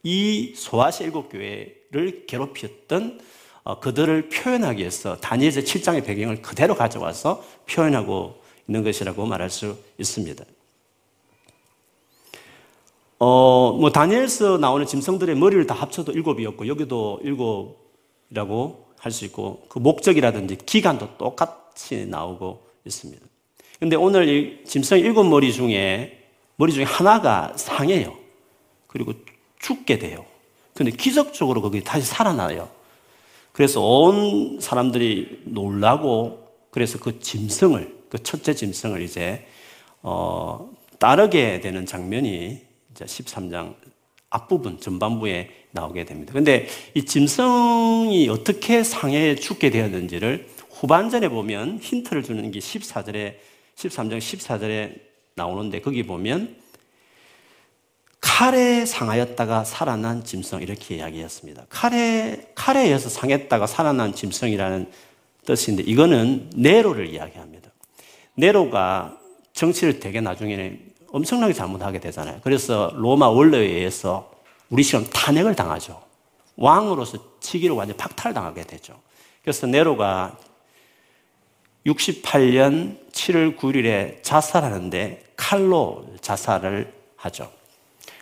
이 0.03 0.53
소아시 0.55 1.05
일곱 1.05 1.31
교회를 1.31 2.27
괴롭혔던 2.27 3.21
어, 3.65 3.81
그들을 3.81 4.29
표현하기 4.29 4.81
위해서 4.81 5.17
다니엘서 5.17 5.61
7장의 5.63 6.05
배경을 6.05 6.43
그대로 6.43 6.75
가져와서 6.77 7.43
표현하고 7.69 8.41
있는 8.69 8.85
것이라고 8.85 9.25
말할 9.27 9.51
수 9.51 9.79
있습니다. 9.99 10.45
어, 13.19 13.73
뭐 13.73 13.91
다니엘서 13.91 14.59
나오는 14.59 14.87
짐승들의 14.87 15.37
머리를 15.37 15.67
다 15.67 15.75
합쳐도 15.75 16.13
일곱이었고 16.13 16.69
여기도 16.69 17.19
일곱이라고 17.23 18.87
할 18.99 19.13
수 19.13 19.25
있고 19.27 19.65
그 19.69 19.79
목적이라든지 19.79 20.57
기간도 20.67 21.17
똑같이 21.17 22.07
나오고 22.07 22.67
있습니다. 22.85 23.26
근데 23.79 23.97
오늘 23.97 24.29
이 24.29 24.65
짐승 24.65 24.99
일곱 24.99 25.25
머리 25.25 25.53
중에 25.53 26.19
머리 26.57 26.73
중에 26.73 26.85
하나가 26.85 27.53
상해요. 27.57 28.17
그리고 28.87 29.13
죽게 29.59 29.99
돼요. 29.99 30.25
근데 30.75 30.91
기적적으로 30.91 31.63
거기 31.63 31.83
다시 31.83 32.07
살아나요. 32.07 32.69
그래서 33.53 33.81
온 33.83 34.61
사람들이 34.61 35.43
놀라고 35.45 36.47
그래서 36.71 36.99
그 36.99 37.21
짐승을 37.21 37.97
그 38.11 38.23
첫째 38.23 38.55
짐승을 38.55 39.03
이제 39.03 39.47
어, 40.03 40.71
따르게 40.99 41.61
되는 41.61 41.87
장면이 41.87 42.61
이제 42.93 43.05
13장 43.05 43.75
앞부분 44.31 44.79
전반부에 44.81 45.51
나오게 45.73 46.05
됩니다. 46.05 46.33
근데 46.33 46.67
이 46.95 47.05
짐승이 47.05 48.29
어떻게 48.29 48.83
상해에 48.83 49.37
죽게 49.37 49.71
되었는지를 49.71 50.49
후반전에 50.71 51.29
보면 51.29 51.79
힌트를 51.79 52.23
주는 52.23 52.51
게 52.51 52.59
14절에 52.59 53.37
13장 53.77 54.19
14절에 54.19 55.01
나오는데 55.35 55.81
거기 55.81 56.03
보면 56.03 56.57
칼에 58.21 58.85
상하였다가 58.85 59.65
살아난 59.65 60.25
짐승 60.25 60.63
이렇게 60.63 60.97
이야기했습니다. 60.97 61.67
칼에 61.69 62.51
칼에 62.55 62.85
의해서 62.85 63.09
상했다가 63.09 63.67
살아난 63.67 64.15
짐승이라는 64.15 64.91
뜻인데 65.45 65.83
이거는 65.85 66.51
네로를 66.57 67.09
이야기합니다. 67.09 67.71
네로가 68.35 69.19
정치를 69.53 70.01
되게 70.01 70.21
나중에는 70.21 70.81
엄청나게 71.13 71.53
잘못하게 71.53 72.01
되잖아요. 72.01 72.41
그래서 72.43 72.93
로마 72.97 73.29
원로에 73.29 73.65
의해서 73.65 74.31
우리처럼 74.71 75.09
탄핵을 75.11 75.55
당하죠. 75.55 76.03
왕으로서 76.57 77.39
치기를 77.41 77.77
완전 77.77 77.97
박탈당하게 77.97 78.65
되죠. 78.65 78.99
그래서 79.43 79.67
네로가 79.67 80.37
68년 81.87 82.99
7월 83.13 83.57
9일에 83.57 84.23
자살하는데 84.23 85.25
칼로 85.37 86.07
자살을 86.21 86.93
하죠. 87.17 87.51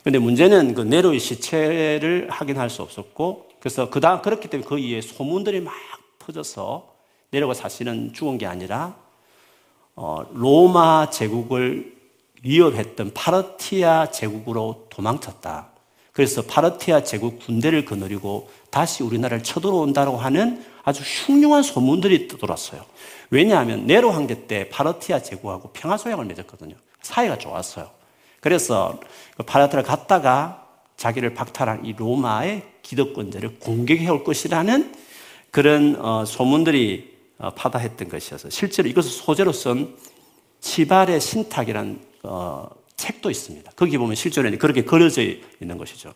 근데 0.02 0.18
문제는 0.18 0.74
그 0.74 0.82
네로의 0.82 1.18
시체를 1.18 2.28
확인할 2.30 2.68
수 2.68 2.82
없었고, 2.82 3.48
그래서 3.58 3.88
그 3.88 4.00
다음, 4.00 4.20
그렇기 4.20 4.48
때문에 4.48 4.68
그 4.68 4.78
이후에 4.78 5.00
소문들이 5.00 5.60
막 5.60 5.72
퍼져서 6.18 6.92
네로가 7.30 7.54
사실은 7.54 8.12
죽은 8.12 8.36
게 8.36 8.46
아니라, 8.46 8.96
어, 9.96 10.26
로마 10.32 11.08
제국을 11.08 11.94
위협했던 12.42 13.12
파르티아 13.14 14.10
제국으로 14.10 14.86
도망쳤다. 14.90 15.70
그래서 16.14 16.42
파르티아 16.42 17.02
제국 17.02 17.40
군대를 17.40 17.84
거느리고 17.84 18.48
다시 18.70 19.02
우리나라를 19.02 19.42
쳐들어온다고 19.42 20.16
하는 20.16 20.64
아주 20.84 21.02
흉흉한 21.02 21.64
소문들이 21.64 22.28
떠돌았어요. 22.28 22.84
왜냐하면 23.30 23.86
네로 23.86 24.12
황제 24.12 24.46
때 24.46 24.68
파르티아 24.68 25.22
제국하고 25.22 25.70
평화소약을 25.72 26.24
맺었거든요. 26.24 26.76
사이가 27.02 27.38
좋았어요. 27.38 27.90
그래서 28.40 29.00
그 29.36 29.42
파라트를 29.42 29.82
갔다가 29.82 30.68
자기를 30.96 31.34
박탈한 31.34 31.84
이 31.84 31.94
로마의 31.94 32.62
기득권자를 32.82 33.58
공격해 33.58 34.08
올 34.08 34.22
것이라는 34.22 34.94
그런 35.50 35.96
어, 36.00 36.24
소문들이 36.24 37.12
어, 37.38 37.50
파다했던 37.50 38.08
것이어서 38.08 38.50
실제로 38.50 38.88
이것을 38.88 39.10
소재로 39.10 39.52
쓴 39.52 39.96
치발의 40.60 41.20
신탁이란 41.20 42.00
어, 42.22 42.68
책도 42.96 43.30
있습니다. 43.30 43.72
거기 43.76 43.98
보면 43.98 44.14
실존에 44.14 44.50
그렇게 44.56 44.82
그려져 44.82 45.22
있는 45.60 45.78
것이죠. 45.78 46.14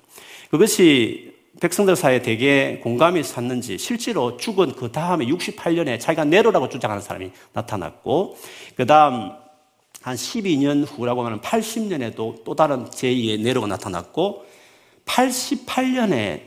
그것이 0.51 1.35
백성들 1.61 1.97
사이에 1.97 2.23
대개 2.23 2.79
공감이 2.83 3.25
샀는지 3.25 3.79
실제로 3.79 4.37
죽은 4.37 4.75
그 4.77 4.93
다음에 4.93 5.27
68년에 5.27 5.99
자기가 5.99 6.25
네로라고 6.25 6.69
주장하는 6.69 7.03
사람이 7.03 7.33
나타났고 7.53 8.37
그 8.77 8.87
다음 8.87 9.33
한 10.03 10.15
12년 10.15 10.87
후라고 10.87 11.27
하면 11.27 11.41
80년에도 11.41 12.45
또 12.45 12.55
다른 12.55 12.85
제2의 12.87 13.41
네로가 13.41 13.67
나타났고 13.67 14.47
88년에 15.05 16.43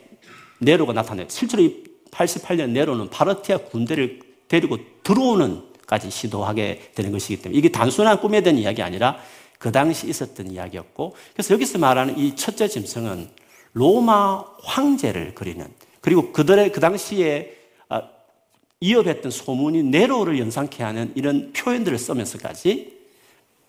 네로가 0.60 0.94
나타났어요. 0.94 1.28
실제로 1.30 1.64
이 1.64 1.84
88년 2.12 2.70
네로는 2.70 3.10
파르티아 3.10 3.58
군대를 3.58 4.20
데리고 4.48 4.78
들어오는까지 5.04 6.10
시도하게 6.10 6.92
되는 6.96 7.12
것이기 7.12 7.42
때문에 7.42 7.58
이게 7.58 7.70
단순한 7.70 8.20
꿈에 8.20 8.42
대한 8.42 8.58
이야기 8.58 8.82
아니라 8.82 9.18
그 9.62 9.72
당시 9.72 10.10
있었던 10.10 10.50
이야기였고 10.50 11.16
그래서 11.34 11.54
여기서 11.54 11.78
말하는 11.78 12.18
이 12.18 12.36
첫째 12.36 12.68
짐승은 12.68 13.30
로마 13.74 14.44
황제를 14.64 15.36
그리는 15.36 15.68
그리고 16.02 16.32
그들의 16.32 16.72
그 16.72 16.80
당시에 16.80 17.56
아, 17.88 18.10
이어했던 18.80 19.30
소문이 19.30 19.84
네로를 19.84 20.40
연상케 20.40 20.84
하는 20.84 21.12
이런 21.14 21.54
표현들을 21.54 21.96
쓰면서까지 21.96 23.02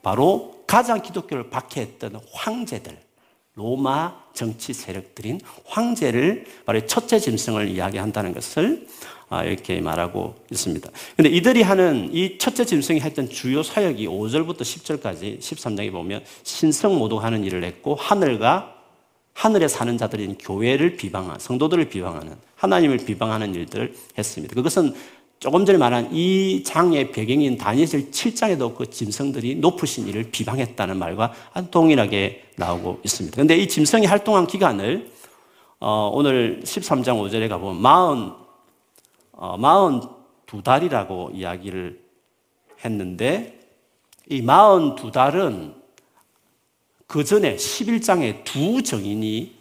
바로 0.03 0.65
가장 0.67 1.03
기독교를 1.03 1.51
박해했던 1.51 2.21
황제들, 2.33 2.99
로마 3.55 4.17
정치 4.33 4.73
세력들인 4.73 5.43
황제를 5.67 6.47
바로 6.65 6.87
첫째 6.87 7.19
짐승을 7.19 7.69
이야기한다는 7.69 8.33
것을 8.33 8.87
아, 9.22 9.22
이렇게 9.45 9.81
말하고 9.81 10.35
있습니다. 10.51 10.91
근데 11.17 11.31
이들이 11.31 11.63
하는 11.63 12.11
이 12.13 12.37
첫째 12.39 12.65
짐승이 12.65 13.01
했던 13.01 13.29
주요 13.31 13.63
사역이 13.63 14.07
5절부터 14.07 14.61
10절까지 14.61 15.41
13장에 15.41 15.91
보면 15.91 16.23
신성 16.43 16.99
모독하는 16.99 17.45
일을 17.45 17.65
했고 17.65 17.95
하늘과 17.95 18.75
하늘에 19.35 19.67
사는 19.69 19.97
자들인 19.97 20.37
교회를 20.39 20.97
비방한 20.97 21.39
성도들을 21.39 21.89
비방하는 21.89 22.35
하나님을 22.57 22.99
비방하는 22.99 23.55
일들을 23.55 23.95
했습니다. 24.19 24.55
그것은 24.55 24.95
조금 25.39 25.67
전에 25.67 25.77
말한 25.77 26.11
이 26.13 26.63
장의 26.63 27.11
배경인 27.11 27.57
다니엘 27.57 27.87
7장에도 27.87 28.77
그 28.77 28.89
짐승들이 28.89 29.57
높으신 29.57 30.07
이를 30.07 30.31
비방했다는 30.31 30.97
말과 30.97 31.33
동일하게 31.73 32.45
나오고 32.57 33.01
있습니다. 33.03 33.35
그런데 33.35 33.57
이 33.57 33.67
짐승이 33.67 34.07
활동한 34.07 34.47
기간을 34.47 35.11
어, 35.81 36.13
오늘 36.15 36.61
13장 36.63 37.19
5절에 37.19 37.49
가보면 37.49 37.83
40, 37.83 37.85
어, 37.85 38.42
42 39.33 40.63
달이라고 40.63 41.31
이야기를 41.35 42.01
했는데 42.85 43.61
이 44.29 44.43
42달은 44.43 45.75
그 47.07 47.25
전에 47.25 47.57
11장에 47.57 48.45
두 48.45 48.83
정인이 48.83 49.57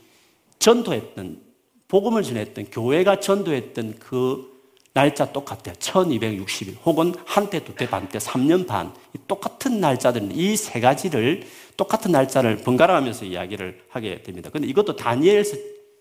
전도했던 0.60 1.42
복음을 1.88 2.24
전했던 2.24 2.66
교회가 2.72 3.20
전도했던 3.20 4.00
그 4.00 4.50
날짜 4.94 5.32
똑같아요. 5.32 5.74
1260일 5.76 6.76
혹은 6.86 7.14
한때, 7.26 7.64
두때, 7.64 7.90
반때, 7.90 8.20
3년 8.20 8.68
반 8.68 8.94
똑같은 9.28 9.80
날짜들은 9.80 10.32
이 10.36 10.56
세 10.56 10.80
가지를 10.80 11.48
똑같은 11.78 12.12
날짜를 12.12 12.58
번갈아 12.58 12.94
가면서 12.94 13.26
이야기를 13.26 13.86
하게 13.90 14.22
됩니다. 14.22 14.50
근데 14.50 14.68
이것도 14.68 14.96
다니엘서 14.96 15.58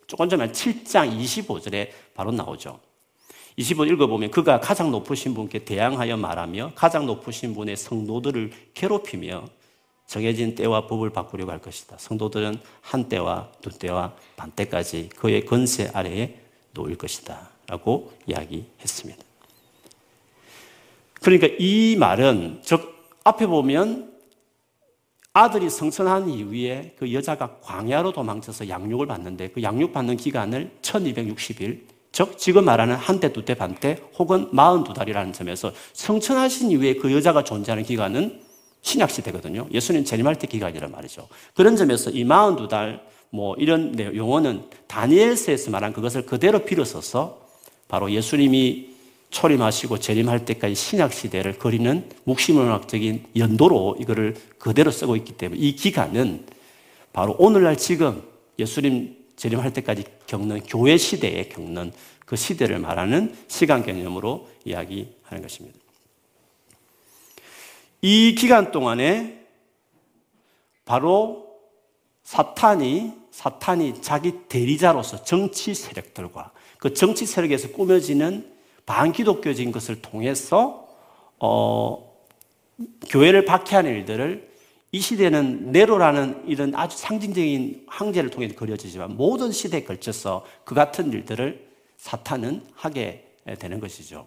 조금 0.07 0.29
전에 0.29 0.50
7장 0.50 1.17
25절에 1.17 1.91
바로 2.15 2.33
나오죠. 2.33 2.81
25 3.57 3.85
읽어보면 3.87 4.30
그가 4.30 4.61
가장 4.61 4.90
높으신 4.90 5.35
분께 5.35 5.64
대항하여 5.64 6.16
말하며 6.16 6.73
가장 6.75 7.07
높으신 7.07 7.54
분의 7.54 7.76
성도들을 7.76 8.52
괴롭히며 8.75 9.45
정해진 10.07 10.54
때와 10.54 10.87
법을 10.87 11.11
바꾸려고 11.11 11.52
할 11.52 11.61
것이다. 11.61 11.97
성도들은 11.99 12.59
한 12.80 13.09
때와 13.09 13.52
두 13.61 13.71
때와 13.71 14.14
반 14.37 14.50
때까지 14.50 15.11
그의 15.16 15.47
건세 15.47 15.90
아래에 15.92 16.37
놓일 16.73 16.97
것이다. 16.97 17.50
라고 17.66 18.13
이야기했습니다. 18.26 19.23
그러니까 21.21 21.49
이 21.58 21.97
말은 21.97 22.63
즉 22.65 22.93
앞에 23.23 23.47
보면 23.47 24.13
아들이 25.32 25.71
성천한 25.71 26.28
이후에 26.28 26.97
그 26.99 27.13
여자가 27.13 27.58
광야로 27.60 28.13
도망쳐서 28.13 28.69
양육을 28.69 29.06
받는데 29.06 29.50
그 29.50 29.63
양육 29.63 29.93
받는 29.93 30.17
기간을 30.17 30.73
1260일 30.82 31.82
즉 32.12 32.38
지금 32.38 32.64
말하는 32.64 32.96
한 32.96 33.20
때, 33.20 33.32
두 33.32 33.44
때, 33.44 33.54
반때 33.54 33.99
혹은 34.18 34.50
42달이라는 34.50 35.32
점에서 35.32 35.73
성천하신 35.92 36.70
이후에 36.73 36.94
그 36.94 37.12
여자가 37.12 37.44
존재하는 37.44 37.84
기간은 37.84 38.40
신약 38.82 39.10
시대거든요. 39.10 39.68
예수님 39.70 40.04
재림할 40.04 40.36
때 40.36 40.46
기간이란 40.46 40.90
말이죠. 40.90 41.28
그런 41.54 41.76
점에서 41.76 42.10
이 42.10 42.25
42달 42.25 43.00
뭐 43.30 43.54
이런 43.56 43.96
용어는 43.99 44.64
다니엘서에서 44.88 45.70
말한 45.70 45.92
그것을 45.92 46.26
그대로 46.26 46.64
빌어서서 46.64 47.46
바로 47.88 48.10
예수님이 48.10 48.90
초림하시고 49.30 49.99
재림할 49.99 50.44
때까지 50.44 50.75
신약 50.75 51.12
시대를 51.12 51.58
그리는 51.58 52.08
묵시문학적인 52.25 53.26
연도로 53.36 53.96
이거를 54.00 54.34
그대로 54.58 54.90
쓰고 54.90 55.14
있기 55.16 55.34
때문에 55.34 55.60
이 55.60 55.76
기간은 55.76 56.46
바로 57.12 57.36
오늘날 57.38 57.76
지금 57.76 58.23
예수님 58.58 59.16
재림할 59.41 59.73
때까지 59.73 60.05
겪는 60.26 60.61
교회 60.65 60.99
시대에 60.99 61.49
겪는 61.49 61.93
그 62.26 62.37
시대를 62.37 62.79
말하는 62.79 63.35
시간 63.49 63.83
개념으로 63.83 64.47
이야기하는 64.67 65.41
것입니다. 65.41 65.79
이 68.03 68.35
기간 68.35 68.71
동안에 68.71 69.47
바로 70.85 71.57
사탄이 72.23 73.15
사탄이 73.31 74.03
자기 74.03 74.47
대리자로서 74.47 75.25
정치 75.25 75.73
세력들과 75.73 76.53
그 76.76 76.93
정치 76.93 77.25
세력에서 77.25 77.71
꾸며지는 77.71 78.47
반기독교적인 78.85 79.73
것을 79.73 80.03
통해서 80.03 80.87
어, 81.39 82.15
교회를 83.09 83.47
박해하는 83.47 83.91
일들을 83.91 84.50
이 84.93 85.00
시대는 85.00 85.71
네로라는 85.71 86.45
이런 86.47 86.75
아주 86.75 86.99
상징적인 86.99 87.85
황제를 87.87 88.31
통해 88.31 88.49
그려지지만 88.49 89.17
모든 89.17 89.53
시대에 89.53 89.85
걸쳐서 89.85 90.45
그 90.65 90.75
같은 90.75 91.13
일들을 91.13 91.69
사탄은 91.97 92.65
하게 92.75 93.35
되는 93.59 93.79
것이죠. 93.79 94.26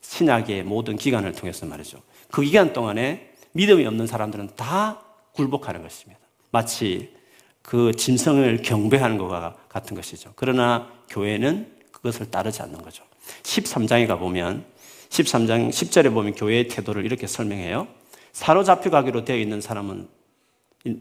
신약의 0.00 0.64
모든 0.64 0.96
기간을 0.96 1.32
통해서 1.32 1.66
말이죠. 1.66 2.00
그 2.30 2.42
기간 2.42 2.72
동안에 2.72 3.34
믿음이 3.52 3.86
없는 3.86 4.06
사람들은 4.06 4.50
다 4.56 5.00
굴복하는 5.32 5.82
것입니다. 5.82 6.20
마치 6.50 7.14
그 7.62 7.92
짐승을 7.92 8.62
경배하는 8.62 9.18
것과 9.18 9.56
같은 9.68 9.94
것이죠. 9.94 10.32
그러나 10.34 10.90
교회는 11.08 11.76
그것을 11.92 12.30
따르지 12.30 12.62
않는 12.62 12.82
거죠. 12.82 13.04
13장에 13.42 14.08
가보면 14.08 14.64
13장 15.10 15.70
10절에 15.70 16.12
보면 16.12 16.34
교회의 16.34 16.68
태도를 16.68 17.04
이렇게 17.04 17.26
설명해요. 17.26 17.99
사로잡혀 18.32 18.90
가기로 18.90 19.24
되어 19.24 19.36
있는 19.36 19.60
사람은 19.60 20.08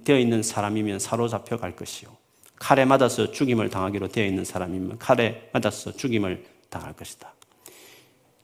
되어 0.04 0.18
있는 0.18 0.44
사람이면 0.44 1.00
사로잡혀 1.00 1.58
갈 1.58 1.76
것이요. 1.76 2.10
칼에 2.56 2.86
맞아서 2.86 3.32
죽임을 3.32 3.70
당하기로 3.70 4.10
되어 4.10 4.26
있는 4.26 4.44
사람이면 4.44 4.98
칼에 5.00 5.50
맞아서 5.54 5.92
죽임을 5.94 6.46
당할 6.70 6.94
것이다. 6.94 7.34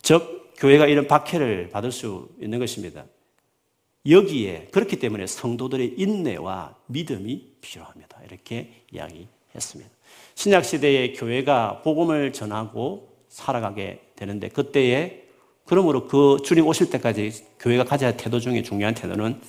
즉 0.01 0.53
교회가 0.57 0.87
이런 0.87 1.07
박해를 1.07 1.69
받을 1.69 1.91
수 1.91 2.29
있는 2.39 2.59
것입니다. 2.59 3.05
여기에 4.07 4.69
그렇기 4.71 4.99
때문에 4.99 5.27
성도들의 5.27 5.95
인내와 5.97 6.75
믿음이 6.85 7.55
필요합니다. 7.59 8.21
이렇게 8.23 8.83
이야기했습니다. 8.91 9.91
신약 10.35 10.63
시대에 10.63 11.13
교회가 11.13 11.81
복음을 11.81 12.31
전하고 12.31 13.15
살아가게 13.29 14.01
되는데 14.15 14.49
그때에 14.49 15.24
그러므로 15.65 16.07
그 16.07 16.37
주님 16.43 16.65
오실 16.67 16.89
때까지 16.89 17.31
교회가 17.59 17.83
가져야 17.83 18.11
할 18.11 18.17
태도 18.17 18.39
중에 18.39 18.61
중요한 18.61 18.93
태도는 18.93 19.39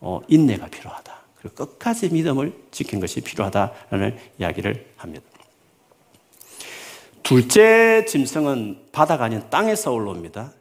어, 0.00 0.20
인내가 0.28 0.66
필요하다. 0.66 1.12
그리고 1.36 1.54
끝까지 1.66 2.08
믿음을 2.10 2.52
지킨 2.70 3.00
것이 3.00 3.20
필요하다라는 3.20 4.16
이야기를 4.38 4.86
합니다. 4.96 5.24
둘째 7.22 8.04
짐승은 8.06 8.86
바다가 8.92 9.24
아닌 9.24 9.42
땅에서 9.50 9.92
올라옵니다. 9.92 10.52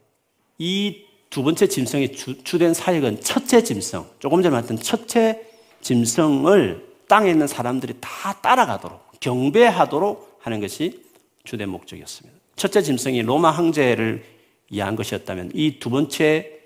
이 0.60 1.12
두 1.32 1.44
번째 1.44 1.66
짐승의 1.66 2.12
주, 2.12 2.44
주된 2.44 2.74
사역은 2.74 3.22
첫째 3.22 3.64
짐승, 3.64 4.06
조금 4.20 4.44
전에 4.44 4.52
말했던 4.52 4.78
첫째 4.80 5.42
짐승을 5.80 6.86
땅에 7.08 7.32
있는 7.32 7.48
사람들이 7.48 7.96
다 8.02 8.34
따라가도록 8.42 9.20
경배하도록 9.22 10.40
하는 10.42 10.60
것이 10.60 11.02
주된 11.46 11.70
목적이었습니다. 11.70 12.38
첫째 12.58 12.82
짐승이 12.82 13.22
로마 13.22 13.50
황제를 13.50 14.26
이해한 14.72 14.96
것이었다면 14.96 15.52
이 15.54 15.80
두 15.80 15.90
번째 15.90 16.60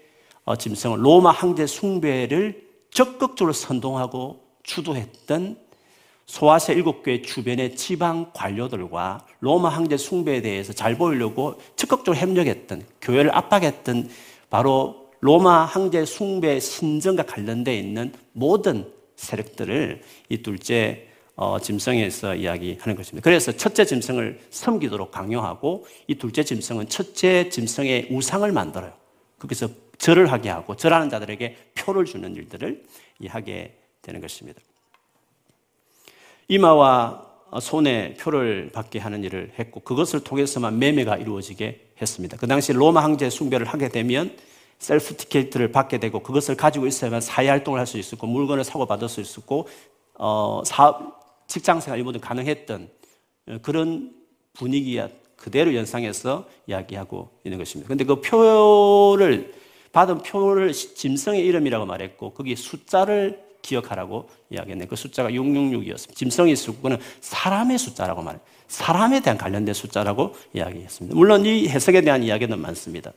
어, 0.45 0.55
짐승은 0.55 0.99
로마 0.99 1.31
황제 1.31 1.65
숭배를 1.65 2.63
적극적으로 2.91 3.51
선동하고 3.51 4.39
일곱 6.73 7.03
교회 7.03 7.21
주변의 7.21 7.75
지방 7.75 8.31
관료들과 8.33 9.25
로마 9.39 9.69
황제 9.69 9.97
숭배에 9.97 10.41
대해서 10.41 10.73
잘 10.73 10.97
보이려고 10.97 11.55
적극적으로 11.75 12.15
협력했던 12.15 12.83
교회를 13.01 13.35
압박했던 13.35 14.09
바로 14.49 15.09
로마 15.19 15.65
황제 15.65 16.05
숭배 16.05 16.59
신전과 16.59 17.23
관련되어 17.23 17.73
있는 17.73 18.13
모든 18.33 18.91
세력들을 19.15 20.01
이 20.29 20.41
둘째 20.41 21.07
어, 21.35 21.59
짐승에서 21.59 22.35
이야기하는 22.35 22.95
것입니다. 22.95 23.23
그래서 23.23 23.51
첫째 23.51 23.85
짐승을 23.85 24.39
섬기도록 24.49 25.11
강요하고 25.11 25.85
이 26.07 26.15
둘째 26.15 26.43
짐승은 26.43 26.87
첫째 26.87 27.49
짐승의 27.49 28.07
우상을 28.11 28.49
만들어요. 28.51 28.93
거기서 29.39 29.69
절을 29.97 30.31
하게 30.31 30.49
하고 30.49 30.75
절하는 30.75 31.09
자들에게 31.09 31.57
표를 31.75 32.05
주는 32.05 32.35
일들을 32.35 32.83
하게 33.27 33.77
되는 34.01 34.21
것입니다. 34.21 34.61
이마와 36.47 37.25
손에 37.61 38.15
표를 38.15 38.69
받게 38.73 38.99
하는 38.99 39.23
일을 39.23 39.53
했고 39.57 39.79
그것을 39.81 40.23
통해서만 40.23 40.79
매매가 40.79 41.17
이루어지게 41.17 41.89
했습니다. 42.01 42.37
그 42.37 42.47
당시 42.47 42.73
로마 42.73 43.03
황제 43.03 43.29
숭배를 43.29 43.65
하게 43.65 43.89
되면 43.89 44.35
셀프 44.77 45.15
티켓을 45.15 45.71
받게 45.71 45.99
되고 45.99 46.21
그것을 46.21 46.55
가지고 46.55 46.85
있어야만 46.87 47.21
사회 47.21 47.47
활동을 47.47 47.79
할 47.79 47.87
수 47.87 47.97
있었고 47.97 48.27
물건을 48.27 48.63
사고 48.63 48.85
받을 48.85 49.07
수 49.09 49.21
있었고 49.21 49.67
어, 50.15 50.61
사업, 50.65 51.24
직장 51.47 51.79
생활 51.79 52.01
모두 52.03 52.19
가능했던 52.19 52.89
그런 53.61 54.13
분위기야 54.53 55.09
그대로 55.35 55.75
연상해서 55.75 56.47
이야기하고 56.67 57.29
있는 57.43 57.57
것입니다. 57.57 57.87
근데 57.87 58.03
그 58.03 58.21
표를 58.21 59.53
받은 59.91 60.23
표를 60.23 60.73
짐승의 60.73 61.45
이름이라고 61.45 61.85
말했고 61.85 62.31
거기 62.31 62.55
숫자를 62.55 63.43
기억하라고 63.61 64.29
이야기했네. 64.49 64.85
그 64.85 64.95
숫자가 64.95 65.29
666이었습니다. 65.31 66.15
짐승의 66.15 66.55
수는 66.55 66.97
사람의 67.21 67.77
숫자라고 67.77 68.21
말해요. 68.21 68.41
사람에 68.67 69.21
대한 69.21 69.37
관련된 69.37 69.73
숫자라고 69.73 70.35
이야기했습니다. 70.53 71.15
물론 71.15 71.45
이 71.45 71.67
해석에 71.67 72.01
대한 72.01 72.23
이야기는 72.23 72.59
많습니다. 72.59 73.11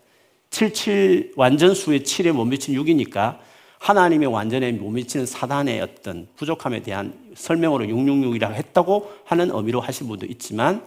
77 0.50 1.32
완전 1.36 1.74
수의 1.74 2.00
7에 2.00 2.32
못 2.32 2.44
미친 2.44 2.74
6이니까 2.74 3.38
하나님의 3.78 4.28
완전에 4.28 4.72
못 4.72 4.90
미치는 4.90 5.26
사단의 5.26 5.80
어떤 5.80 6.26
부족함에 6.36 6.82
대한 6.82 7.14
설명으로 7.34 7.84
666이라고 7.86 8.52
했다고 8.54 9.12
하는 9.24 9.50
의미로 9.50 9.80
하실 9.80 10.06
분도 10.06 10.26
있지만 10.26 10.84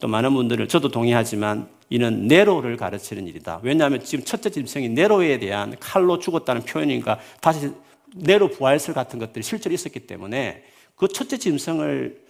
또 0.00 0.08
많은 0.08 0.32
분들은 0.34 0.68
저도 0.68 0.88
동의하지만 0.88 1.68
이는 1.90 2.26
네로를 2.26 2.76
가르치는 2.76 3.26
일이다. 3.28 3.60
왜냐하면 3.62 4.02
지금 4.02 4.24
첫째 4.24 4.50
짐승이 4.50 4.88
네로에 4.88 5.38
대한 5.38 5.76
칼로 5.78 6.18
죽었다는 6.18 6.62
표현인가 6.62 7.18
다시 7.40 7.70
네로 8.14 8.50
부활설 8.50 8.94
같은 8.94 9.18
것들이 9.18 9.42
실제로 9.42 9.74
있었기 9.74 10.00
때문에 10.00 10.64
그 10.96 11.08
첫째 11.08 11.36
짐승을 11.36 12.22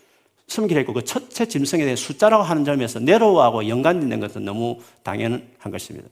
숨기려 0.48 0.80
했고 0.80 0.92
그 0.92 1.04
첫째 1.04 1.46
짐승에 1.46 1.84
대해 1.84 1.96
숫자라고 1.96 2.42
하는 2.42 2.64
점에서 2.64 2.98
네로하고 2.98 3.68
연관되는 3.68 4.20
것은 4.20 4.44
너무 4.44 4.80
당연한 5.02 5.42
것입니다. 5.70 6.08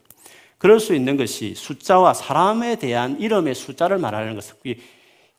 그럴 0.61 0.79
수 0.79 0.95
있는 0.95 1.17
것이 1.17 1.55
숫자와 1.55 2.13
사람에 2.13 2.77
대한 2.77 3.19
이름의 3.19 3.55
숫자를 3.55 3.97
말하는 3.97 4.35
것은 4.35 4.57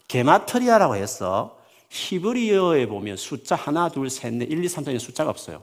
게마터리아라고 0.07 0.95
해서 0.95 1.59
히브리어에 1.89 2.87
보면 2.87 3.17
숫자 3.17 3.55
하나, 3.55 3.87
둘, 3.89 4.09
셋, 4.09 4.33
넷, 4.33 4.51
1, 4.51 4.63
2, 4.63 4.67
3, 4.67 4.83
4의 4.83 4.97
숫자가 4.97 5.29
없어요. 5.29 5.61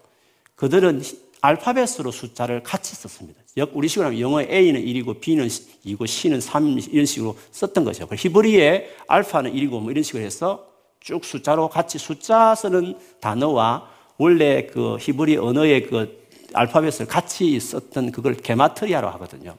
그들은 0.54 1.02
알파벳으로 1.40 2.12
숫자를 2.12 2.62
같이 2.62 2.94
썼습니다. 2.94 3.40
우리 3.72 3.88
식으로 3.88 4.06
하면 4.06 4.20
영어 4.20 4.42
A는 4.42 4.80
1이고 4.80 5.20
B는 5.20 5.48
2고 5.48 6.06
C는 6.06 6.40
3 6.40 6.78
이런 6.92 7.04
식으로 7.04 7.36
썼던 7.50 7.84
거죠. 7.84 8.08
히브리의 8.14 8.94
알파는 9.08 9.52
1이고 9.54 9.80
뭐 9.80 9.90
이런 9.90 10.04
식으로 10.04 10.22
해서 10.22 10.68
쭉 11.00 11.24
숫자로 11.24 11.68
같이 11.68 11.98
숫자 11.98 12.54
쓰는 12.54 12.96
단어와 13.20 13.88
원래 14.18 14.66
그 14.66 14.98
히브리 15.00 15.36
언어의 15.36 15.88
그 15.88 16.27
알파벳을 16.54 17.06
같이 17.06 17.58
썼던 17.58 18.12
그걸 18.12 18.34
게마트리아로 18.34 19.08
하거든요. 19.10 19.56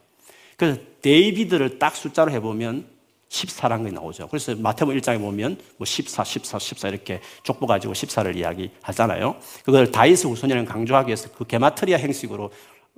그래서 0.58 0.80
데이비드를 1.02 1.80
딱 1.80 1.96
숫자로 1.96 2.32
해보면 2.32 2.86
14라는 3.30 3.86
게 3.86 3.92
나오죠. 3.92 4.28
그래서 4.28 4.56
마태복 4.56 4.96
1장에 4.96 5.20
보면 5.20 5.58
뭐 5.78 5.86
14, 5.86 6.24
14, 6.24 6.60
14 6.60 6.90
이렇게 6.90 7.22
족보 7.44 7.68
가지고 7.68 7.94
14를 7.94 8.36
이야기하잖아요. 8.36 9.36
그걸 9.64 9.92
다윗의 9.92 10.28
후손이라는 10.28 10.66
강조하기 10.66 11.08
위해서 11.08 11.30
그 11.32 11.46
게마트리아 11.46 12.00
형식으로 12.00 12.52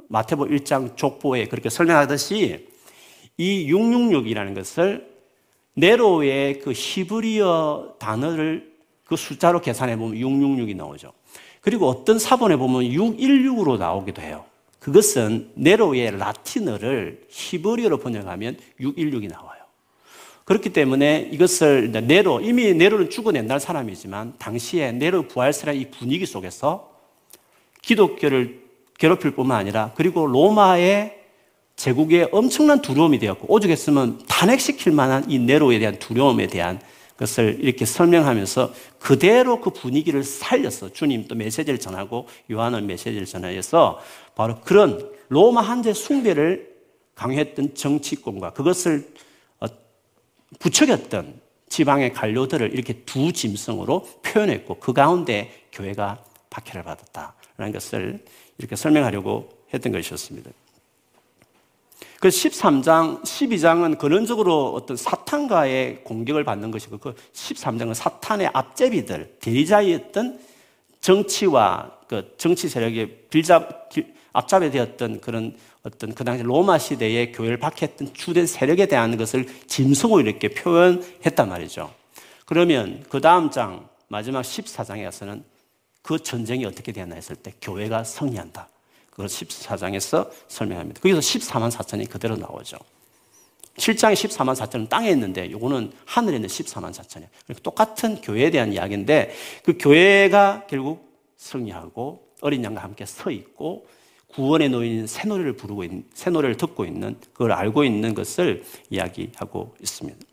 마태복 0.07 0.49
1장 0.49 0.95
족보에 0.95 1.45
그렇게 1.45 1.69
설명하듯이 1.69 2.67
이 3.37 3.71
666이라는 3.71 4.55
것을 4.55 5.09
네로의 5.75 6.59
그 6.59 6.71
히브리어 6.71 7.95
단어를 7.99 8.71
그 9.03 9.15
숫자로 9.15 9.61
계산해 9.61 9.97
보면 9.97 10.17
666이 10.17 10.75
나오죠. 10.75 11.11
그리고 11.61 11.87
어떤 11.87 12.19
사본에 12.19 12.57
보면 12.57 12.83
616으로 12.83 13.77
나오기도 13.77 14.21
해요. 14.21 14.45
그것은 14.79 15.51
네로의 15.53 16.17
라틴어를 16.17 17.21
히브리어로 17.29 17.99
번역하면 17.99 18.57
616이 18.79 19.29
나와요. 19.29 19.61
그렇기 20.43 20.73
때문에 20.73 21.29
이것을 21.31 21.91
네로, 21.91 22.41
이미 22.41 22.73
네로는 22.73 23.11
죽은 23.11 23.35
옛날 23.35 23.59
사람이지만 23.59 24.33
당시에 24.39 24.91
네로 24.91 25.27
부활설이라는 25.27 25.79
이 25.79 25.91
분위기 25.91 26.25
속에서 26.25 26.91
기독교를 27.83 28.61
괴롭힐 28.97 29.31
뿐만 29.31 29.57
아니라 29.57 29.93
그리고 29.95 30.25
로마의 30.25 31.19
제국에 31.75 32.27
엄청난 32.31 32.81
두려움이 32.81 33.19
되었고 33.19 33.51
오죽했으면 33.53 34.23
탄핵시킬 34.27 34.91
만한 34.91 35.29
이 35.29 35.39
네로에 35.39 35.79
대한 35.79 35.97
두려움에 35.99 36.47
대한 36.47 36.81
것을 37.21 37.57
이렇게 37.61 37.85
설명하면서 37.85 38.73
그대로 38.99 39.61
그 39.61 39.69
분위기를 39.69 40.23
살려서 40.23 40.91
주님 40.91 41.27
또 41.27 41.35
메시지를 41.35 41.79
전하고 41.79 42.27
요한은 42.51 42.87
메시지를 42.87 43.25
전하여서 43.25 43.99
바로 44.35 44.59
그런 44.61 45.11
로마 45.29 45.61
한제 45.61 45.93
숭배를 45.93 46.71
강요했던 47.15 47.75
정치권과 47.75 48.53
그것을 48.53 49.07
어, 49.59 49.67
부추겼던 50.59 51.39
지방의 51.69 52.13
관료들을 52.13 52.73
이렇게 52.73 52.93
두 53.05 53.31
짐승으로 53.31 54.07
표현했고 54.23 54.79
그 54.79 54.91
가운데 54.91 55.51
교회가 55.71 56.23
박해를 56.49 56.83
받았다라는 56.83 57.71
것을 57.71 58.25
이렇게 58.57 58.75
설명하려고 58.75 59.49
했던 59.73 59.93
것이었습니다. 59.93 60.51
그 62.21 62.27
13장, 62.27 63.23
12장은 63.23 63.97
근원적으로 63.97 64.73
어떤 64.75 64.95
사탄과의 64.95 66.03
공격을 66.03 66.43
받는 66.43 66.69
것이고 66.69 66.99
그 66.99 67.15
13장은 67.33 67.95
사탄의 67.95 68.51
앞제비들, 68.53 69.37
대리자였던 69.41 70.39
정치와 70.99 71.91
그 72.07 72.35
정치 72.37 72.69
세력의 72.69 73.25
빌잡, 73.31 73.89
앞잡이 74.33 74.69
되었던 74.69 75.19
그런 75.19 75.57
어떤 75.81 76.13
그 76.13 76.23
당시 76.23 76.43
로마 76.43 76.77
시대의 76.77 77.31
교회를 77.31 77.57
박했던 77.57 78.13
주된 78.13 78.45
세력에 78.45 78.85
대한 78.85 79.17
것을 79.17 79.47
짐승으로 79.65 80.21
이렇게 80.21 80.49
표현했단 80.49 81.49
말이죠. 81.49 81.91
그러면 82.45 83.03
그 83.09 83.19
다음 83.19 83.49
장, 83.49 83.89
마지막 84.09 84.43
14장에 84.43 85.05
가서는 85.05 85.43
그 86.03 86.19
전쟁이 86.19 86.65
어떻게 86.65 86.91
되었나 86.91 87.15
했을 87.15 87.35
때 87.35 87.51
교회가 87.59 88.03
승리한다. 88.03 88.69
그걸 89.11 89.27
14장에서 89.27 90.29
설명합니다. 90.47 91.01
거기서 91.01 91.19
14만 91.19 91.69
4천이 91.69 92.09
그대로 92.09 92.35
나오죠. 92.35 92.77
7장에 93.77 94.13
14만 94.13 94.55
4천은 94.55 94.89
땅에 94.89 95.09
있는데 95.11 95.45
이거는 95.45 95.91
하늘에 96.05 96.37
있는 96.37 96.49
14만 96.49 96.91
4천이에요. 96.93 97.63
똑같은 97.63 98.19
교회에 98.21 98.49
대한 98.49 98.73
이야기인데 98.73 99.33
그 99.63 99.77
교회가 99.77 100.65
결국 100.67 101.11
승리하고 101.37 102.27
어린 102.41 102.63
양과 102.63 102.81
함께 102.81 103.05
서 103.05 103.31
있고 103.31 103.85
구원에 104.27 104.67
놓인 104.67 105.07
새 105.07 105.27
노래를 105.27 105.53
부르고 105.53 105.83
있는 105.83 106.05
새 106.13 106.29
노래를 106.29 106.57
듣고 106.57 106.85
있는 106.85 107.17
그걸 107.33 107.51
알고 107.51 107.83
있는 107.83 108.13
것을 108.13 108.63
이야기하고 108.89 109.75
있습니다. 109.81 110.30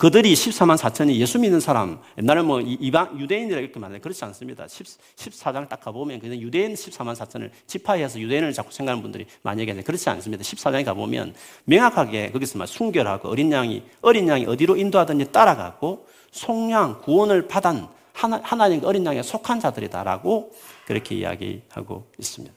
그들이 0.00 0.32
14만 0.32 0.78
4천이 0.78 1.16
예수 1.16 1.38
믿는 1.38 1.60
사람, 1.60 2.00
옛날에 2.16 2.40
뭐 2.40 2.58
이방, 2.62 3.20
유대인이라 3.20 3.60
이렇게 3.60 3.78
말해요. 3.78 4.00
그렇지 4.00 4.24
않습니다. 4.24 4.66
10, 4.66 4.86
14장 5.16 5.68
딱 5.68 5.78
가보면 5.82 6.20
그냥 6.20 6.38
유대인 6.38 6.72
14만 6.72 7.14
4천을 7.14 7.50
지파해서 7.66 8.18
유대인을 8.18 8.54
자꾸 8.54 8.72
생각하는 8.72 9.02
분들이 9.02 9.26
많이 9.42 9.60
얘기하는데 9.60 9.84
그렇지 9.84 10.08
않습니다. 10.08 10.42
14장에 10.42 10.86
가보면 10.86 11.34
명확하게 11.64 12.30
거기서 12.30 12.56
막 12.56 12.64
순결하고 12.64 13.28
어린 13.28 13.52
양이, 13.52 13.82
어린 14.00 14.26
양이 14.26 14.46
어디로 14.46 14.78
인도하든지 14.78 15.32
따라가고 15.32 16.06
송양, 16.30 17.02
구원을 17.02 17.46
받은 17.46 17.86
하나, 18.14 18.40
하나님 18.42 18.82
어린 18.84 19.04
양에 19.04 19.22
속한 19.22 19.60
자들이다라고 19.60 20.50
그렇게 20.86 21.16
이야기하고 21.16 22.06
있습니다. 22.18 22.54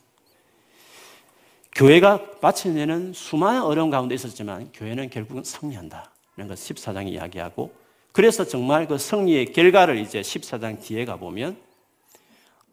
교회가 1.76 2.22
마치는 2.42 3.12
수많은 3.12 3.64
어려운 3.64 3.90
가운데 3.90 4.16
있었지만 4.16 4.70
교회는 4.74 5.10
결국은 5.10 5.44
승리한다. 5.44 6.13
이런 6.36 6.48
걸 6.48 6.58
14장이 6.58 7.10
이야기하고 7.10 7.74
그래서 8.12 8.46
정말 8.46 8.88
그 8.88 8.98
승리의 8.98 9.54
결과를 9.54 9.98
이제 9.98 10.22
14장 10.22 10.82
뒤에 10.82 11.06
가보면 11.06 11.58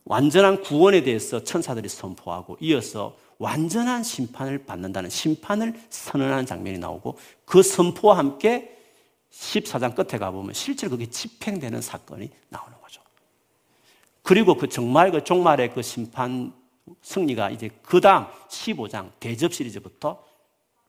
완전한 0.04 0.62
구원에 0.62 1.02
대해서 1.02 1.42
천사들이 1.42 1.88
선포하고 1.88 2.56
이어서 2.60 3.16
완전한 3.38 4.02
심판을 4.02 4.66
받는다는 4.66 5.08
심판을 5.08 5.74
선언하는 5.88 6.44
장면이 6.44 6.78
나오고 6.78 7.18
그 7.44 7.62
선포와 7.62 8.18
함께 8.18 8.76
14장 9.30 9.94
끝에 9.94 10.18
가보면 10.18 10.52
실제로 10.52 10.90
그게 10.90 11.06
집행되는 11.06 11.80
사건이 11.80 12.30
나오는 12.50 12.78
거죠. 12.80 13.00
그리고 14.22 14.56
그 14.56 14.68
정말 14.68 15.10
그 15.10 15.24
종말의 15.24 15.72
그 15.72 15.80
심판 15.80 16.52
승리가 17.02 17.50
이제 17.50 17.70
그 17.82 18.00
다음 18.00 18.26
15장 18.48 19.10
대접 19.20 19.54
시리즈부터 19.54 20.22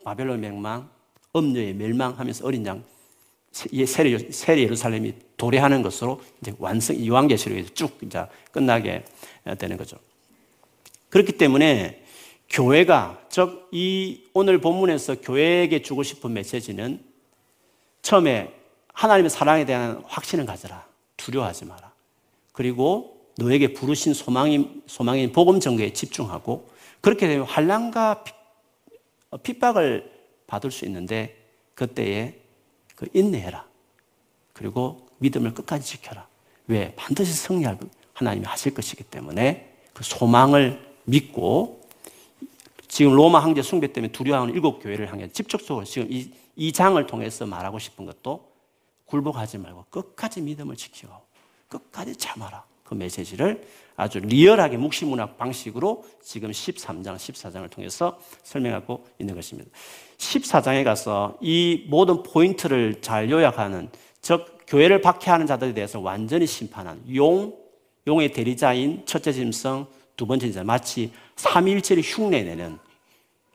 바벨론 0.03 0.41
맹망, 0.41 0.89
엄녀의 1.33 1.73
멸망하면서 1.73 2.45
어린 2.45 2.65
양새 2.65 3.69
예루살렘이 4.49 5.13
도래하는 5.37 5.81
것으로 5.81 6.21
이제 6.41 6.53
완성 6.59 7.05
요한계시록에서 7.05 7.73
쭉 7.73 7.97
이제 8.01 8.25
끝나게 8.51 9.05
되는 9.57 9.77
거죠. 9.77 9.97
그렇기 11.09 11.33
때문에 11.33 12.03
교회가 12.49 13.25
즉 13.29 13.61
이 13.71 14.23
오늘 14.33 14.59
본문에서 14.59 15.21
교회에게 15.21 15.81
주고 15.81 16.03
싶은 16.03 16.33
메시지는 16.33 17.01
처음에 18.01 18.53
하나님의 18.93 19.29
사랑에 19.29 19.65
대한 19.65 20.03
확신을 20.05 20.45
가져라. 20.45 20.85
두려워하지 21.15 21.65
마라. 21.65 21.93
그리고 22.51 23.29
너에게 23.37 23.71
부르신 23.71 24.13
소망인 24.13 24.83
소망인 24.87 25.31
복음 25.31 25.61
전거에 25.61 25.93
집중하고 25.93 26.69
그렇게 26.99 27.27
되면 27.27 27.45
환란과 27.45 28.25
핍박을 29.43 30.10
받을 30.51 30.69
수 30.69 30.83
있는데 30.83 31.37
그때에 31.75 32.37
그 32.97 33.07
인내해라. 33.13 33.65
그리고 34.51 35.07
믿음을 35.19 35.53
끝까지 35.53 35.85
지켜라. 35.85 36.27
왜? 36.67 36.93
반드시 36.95 37.31
승리할 37.31 37.79
하나님이 38.13 38.45
하실 38.45 38.73
것이기 38.73 39.05
때문에 39.05 39.73
그 39.93 40.03
소망을 40.03 40.95
믿고 41.05 41.81
지금 42.89 43.13
로마 43.15 43.39
황제 43.39 43.61
숭배 43.61 43.93
때문에 43.93 44.11
두려워하는 44.11 44.53
일곱 44.53 44.79
교회를 44.79 45.09
향해 45.09 45.29
직접적으로 45.29 45.85
지금 45.85 46.11
이, 46.11 46.29
이 46.57 46.73
장을 46.73 47.03
통해서 47.07 47.45
말하고 47.45 47.79
싶은 47.79 48.05
것도 48.05 48.51
굴복하지 49.05 49.57
말고 49.57 49.85
끝까지 49.89 50.41
믿음을 50.41 50.75
지키고 50.75 51.13
끝까지 51.69 52.17
참아라. 52.17 52.65
그 52.91 52.95
메시지를 52.95 53.63
아주 53.95 54.19
리얼하게 54.19 54.75
묵시문학 54.75 55.37
방식으로 55.37 56.03
지금 56.21 56.51
13장, 56.51 57.15
14장을 57.15 57.69
통해서 57.69 58.19
설명하고 58.43 59.05
있는 59.17 59.33
것입니다. 59.33 59.71
14장에 60.17 60.83
가서 60.83 61.37
이 61.39 61.85
모든 61.87 62.21
포인트를 62.21 62.99
잘 62.99 63.31
요약하는 63.31 63.89
즉 64.21 64.57
교회를 64.67 64.99
박해하는 64.99 65.47
자들에 65.47 65.73
대해서 65.73 66.01
완전히 66.01 66.45
심판한 66.45 67.01
용, 67.15 67.55
용의 68.07 68.33
대리자인 68.33 69.03
첫째 69.05 69.31
짐승, 69.31 69.85
두 70.17 70.27
번째 70.27 70.47
짐승 70.47 70.65
마치 70.65 71.13
삼일체를 71.37 72.03
흉내내는 72.03 72.77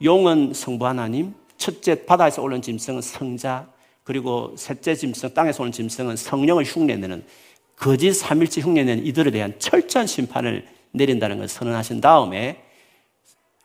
용은 0.03 0.55
성부 0.55 0.87
하나님, 0.87 1.35
첫째 1.59 2.07
바다에서 2.07 2.41
올른 2.41 2.63
짐승은 2.63 3.03
성자, 3.03 3.69
그리고 4.03 4.55
셋째 4.57 4.95
짐승, 4.95 5.35
땅에서 5.35 5.63
오는 5.63 5.73
짐승은 5.73 6.17
성령을 6.17 6.65
흉내내는 6.65 7.27
거짓 7.77 8.15
삼일체 8.15 8.63
흉내내는 8.63 9.07
이들에 9.07 9.31
대한 9.31 9.59
철저한 9.59 10.07
심판을 10.07 10.67
내린다는 10.93 11.37
것을 11.39 11.49
선언하신 11.49 12.01
다음에 12.01 12.65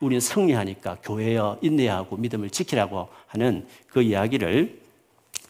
우리는 0.02 0.20
승리하니까 0.20 0.98
교회여 1.04 1.60
인내하고 1.62 2.18
믿음을 2.18 2.50
지키라고 2.50 3.08
하는 3.28 3.68
그 3.88 4.02
이야기를 4.02 4.82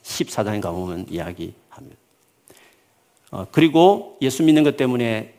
14장에 0.04 0.62
가보면 0.62 1.08
이야기합니다. 1.10 1.98
어, 3.32 3.48
그리고 3.52 4.18
예수 4.22 4.44
믿는 4.44 4.64
것 4.64 4.78
때문에 4.78 5.34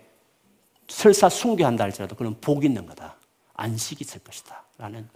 설사 0.88 1.28
숭배한다 1.28 1.84
할지라도 1.84 2.16
그는 2.16 2.34
복 2.40 2.64
있는 2.64 2.86
거다. 2.86 3.16
안식이 3.54 4.02
있을 4.02 4.20
것이다. 4.20 4.64
라는 4.78 5.08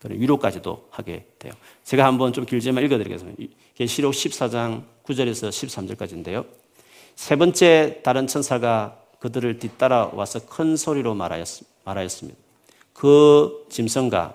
그런 0.00 0.20
위로까지도 0.20 0.88
하게 0.90 1.26
돼요. 1.38 1.52
제가 1.84 2.04
한번 2.04 2.32
좀 2.32 2.44
길지만 2.44 2.84
읽어드리겠습니다. 2.84 3.54
계시록 3.74 4.12
14장 4.12 4.84
9절에서 5.04 5.48
13절까지인데요. 5.48 6.63
세 7.16 7.36
번째 7.36 8.00
다른 8.02 8.26
천사가 8.26 8.98
그들을 9.18 9.58
뒤따라 9.58 10.10
와서 10.12 10.40
큰 10.46 10.76
소리로 10.76 11.14
말하였습니다. 11.14 12.38
그 12.92 13.66
짐승과 13.70 14.34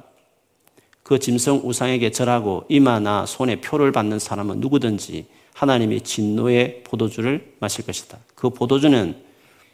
그 1.03 1.19
짐승 1.19 1.61
우상에게 1.63 2.11
절하고 2.11 2.65
이마나 2.69 3.25
손에 3.25 3.61
표를 3.61 3.91
받는 3.91 4.19
사람은 4.19 4.59
누구든지 4.59 5.25
하나님의 5.53 6.01
진노의 6.01 6.83
포도주를 6.83 7.55
마실 7.59 7.85
것이다. 7.85 8.17
그 8.35 8.49
포도주는 8.49 9.15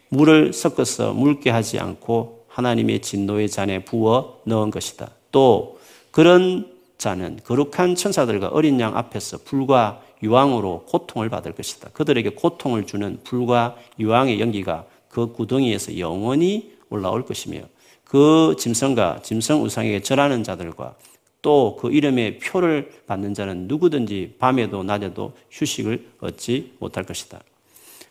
물을 0.08 0.52
섞어서 0.52 1.12
묽게 1.12 1.50
하지 1.50 1.78
않고 1.78 2.46
하나님의 2.48 3.02
진노의 3.02 3.50
잔에 3.50 3.84
부어 3.84 4.40
넣은 4.44 4.70
것이다. 4.70 5.10
또 5.30 5.78
그런 6.10 6.72
자는 6.98 7.38
거룩한 7.44 7.94
천사들과 7.94 8.48
어린 8.48 8.80
양 8.80 8.96
앞에서 8.96 9.38
불과 9.44 10.00
유황으로 10.26 10.84
고통을 10.86 11.30
받을 11.30 11.52
것이다. 11.52 11.90
그들에게 11.92 12.30
고통을 12.30 12.86
주는 12.86 13.18
불과 13.24 13.76
유황의 13.98 14.40
연기가 14.40 14.84
그 15.08 15.32
구덩이에서 15.32 15.98
영원히 15.98 16.72
올라올 16.90 17.24
것이며 17.24 17.60
그 18.04 18.54
짐승과 18.58 19.22
짐승 19.22 19.62
우상에게 19.62 20.02
절하는 20.02 20.44
자들과 20.44 20.94
또 21.42 21.76
그 21.78 21.92
이름의 21.92 22.38
표를 22.40 22.90
받는 23.06 23.34
자는 23.34 23.68
누구든지 23.68 24.34
밤에도 24.38 24.82
낮에도 24.82 25.32
휴식을 25.50 26.04
얻지 26.20 26.72
못할 26.80 27.04
것이다. 27.04 27.40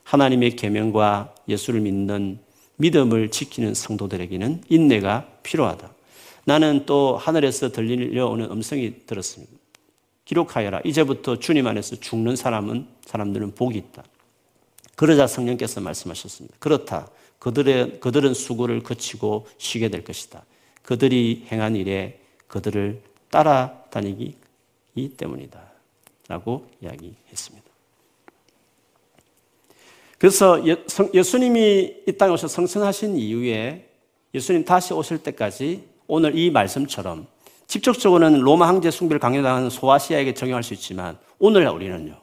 하나님의 0.03 0.55
계명과 0.55 1.35
예수를 1.49 1.81
믿는 1.81 2.39
믿음을 2.77 3.29
지키는 3.31 3.73
성도들에게는 3.73 4.63
인내가 4.69 5.27
필요하다. 5.43 5.89
나는 6.45 6.85
또 6.85 7.17
하늘에서 7.17 7.71
들려오는 7.71 8.49
음성이 8.51 8.93
들었습니다. 9.05 9.53
기록하여라. 10.25 10.81
이제부터 10.83 11.37
주님 11.39 11.67
안에서 11.67 11.95
죽는 11.95 12.35
사람은 12.35 12.87
사람들은 13.05 13.55
복이 13.55 13.77
있다. 13.77 14.03
그러자 14.95 15.27
성령께서 15.27 15.81
말씀하셨습니다. 15.81 16.55
그렇다. 16.59 17.09
그들의, 17.39 17.99
그들은 17.99 18.33
수고를 18.33 18.81
거치고 18.81 19.47
쉬게 19.57 19.89
될 19.89 20.03
것이다. 20.03 20.43
그들이 20.81 21.45
행한 21.51 21.75
일에 21.75 22.19
그들을 22.47 23.01
따라다니기 23.29 24.35
때문이다. 25.17 25.61
라고 26.27 26.67
이야기했습니다. 26.81 27.65
그래서 30.17 30.59
예수님이 31.13 32.03
이 32.07 32.11
땅에 32.13 32.33
오셔 32.33 32.47
성천하신 32.47 33.17
이후에 33.17 33.89
예수님 34.33 34.65
다시 34.65 34.93
오실 34.93 35.19
때까지 35.19 35.87
오늘 36.07 36.35
이 36.37 36.49
말씀처럼 36.49 37.27
직접적으로는 37.67 38.41
로마 38.41 38.67
황제 38.67 38.91
숭배를 38.91 39.19
강요당하는 39.19 39.69
소아시아에게 39.69 40.33
적용할 40.33 40.63
수 40.63 40.73
있지만 40.73 41.17
오늘날 41.39 41.73
우리는요. 41.73 42.19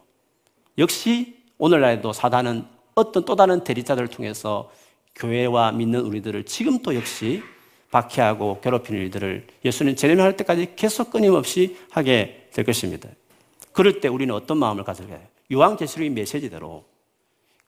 역시 0.78 1.36
오늘날에도 1.58 2.12
사단은 2.12 2.64
어떤 2.94 3.24
또 3.24 3.36
다른 3.36 3.64
대리자들을 3.64 4.08
통해서 4.08 4.70
교회와 5.14 5.72
믿는 5.72 6.00
우리들을 6.00 6.44
지금 6.44 6.80
또 6.82 6.94
역시 6.94 7.42
박해하고 7.90 8.60
괴롭히는 8.60 9.00
일들을 9.02 9.46
예수님 9.64 9.96
재림할 9.96 10.36
때까지 10.38 10.74
계속 10.76 11.10
끊임없이 11.10 11.76
하게 11.90 12.48
될 12.52 12.64
것입니다. 12.64 13.08
그럴 13.72 14.00
때 14.00 14.08
우리는 14.08 14.34
어떤 14.34 14.58
마음을 14.58 14.84
가져야 14.84 15.08
해요? 15.08 15.26
요한 15.52 15.76
계시록의 15.76 16.10
메시지대로 16.10 16.84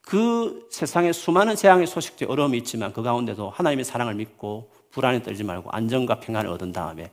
그 0.01 0.67
세상에 0.71 1.11
수많은 1.11 1.55
재앙의 1.55 1.87
소식들 1.87 2.29
어려움이 2.29 2.57
있지만 2.59 2.93
그 2.93 3.01
가운데도 3.01 3.49
하나님의 3.49 3.85
사랑을 3.85 4.15
믿고 4.15 4.71
불안에 4.91 5.21
떨지 5.21 5.43
말고 5.43 5.69
안정과 5.71 6.19
평안을 6.19 6.49
얻은 6.51 6.71
다음에 6.71 7.11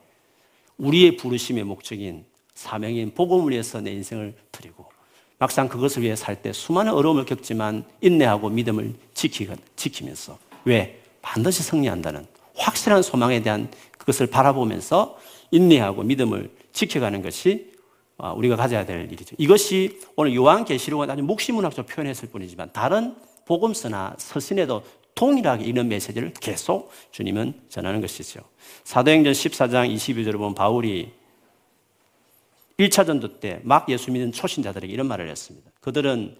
우리의 0.82 1.16
부르심의 1.16 1.64
목적인 1.64 2.24
사명인 2.54 3.14
복음을 3.14 3.52
위해서 3.52 3.80
내 3.80 3.92
인생을 3.92 4.34
드리고 4.50 4.86
막상 5.38 5.68
그것을 5.68 6.02
위해 6.02 6.14
살 6.16 6.42
때 6.42 6.52
수많은 6.52 6.92
어려움을 6.92 7.24
겪지만 7.24 7.84
인내하고 8.00 8.50
믿음을 8.50 8.94
지키면서 9.14 10.38
왜? 10.64 11.00
반드시 11.22 11.62
승리한다는 11.62 12.26
확실한 12.56 13.02
소망에 13.02 13.42
대한 13.42 13.70
그것을 13.96 14.26
바라보면서 14.26 15.16
인내하고 15.52 16.02
믿음을 16.02 16.50
지켜가는 16.72 17.22
것이 17.22 17.72
어, 18.18 18.32
우리가 18.34 18.56
가져야 18.56 18.84
될 18.84 19.10
일이죠. 19.12 19.36
이것이 19.38 20.00
오늘 20.16 20.34
요한계시록은 20.34 21.10
아주 21.10 21.22
묵시문학적으로 21.22 21.86
표현했을 21.86 22.28
뿐이지만 22.28 22.70
다른 22.72 23.14
복음서나 23.46 24.14
서신에도 24.18 24.82
동일하게 25.22 25.64
이런 25.66 25.86
메시지를 25.86 26.32
계속 26.32 26.90
주님은 27.12 27.54
전하는 27.68 28.00
것이죠. 28.00 28.40
사도행전 28.82 29.32
14장 29.32 29.94
22절을 29.94 30.32
보면 30.32 30.56
바울이 30.56 31.12
1차 32.76 33.06
전도 33.06 33.38
때 33.38 33.60
막 33.62 33.88
예수 33.88 34.10
믿는 34.10 34.32
초신자들에게 34.32 34.92
이런 34.92 35.06
말을 35.06 35.28
했습니다. 35.30 35.70
그들은 35.80 36.36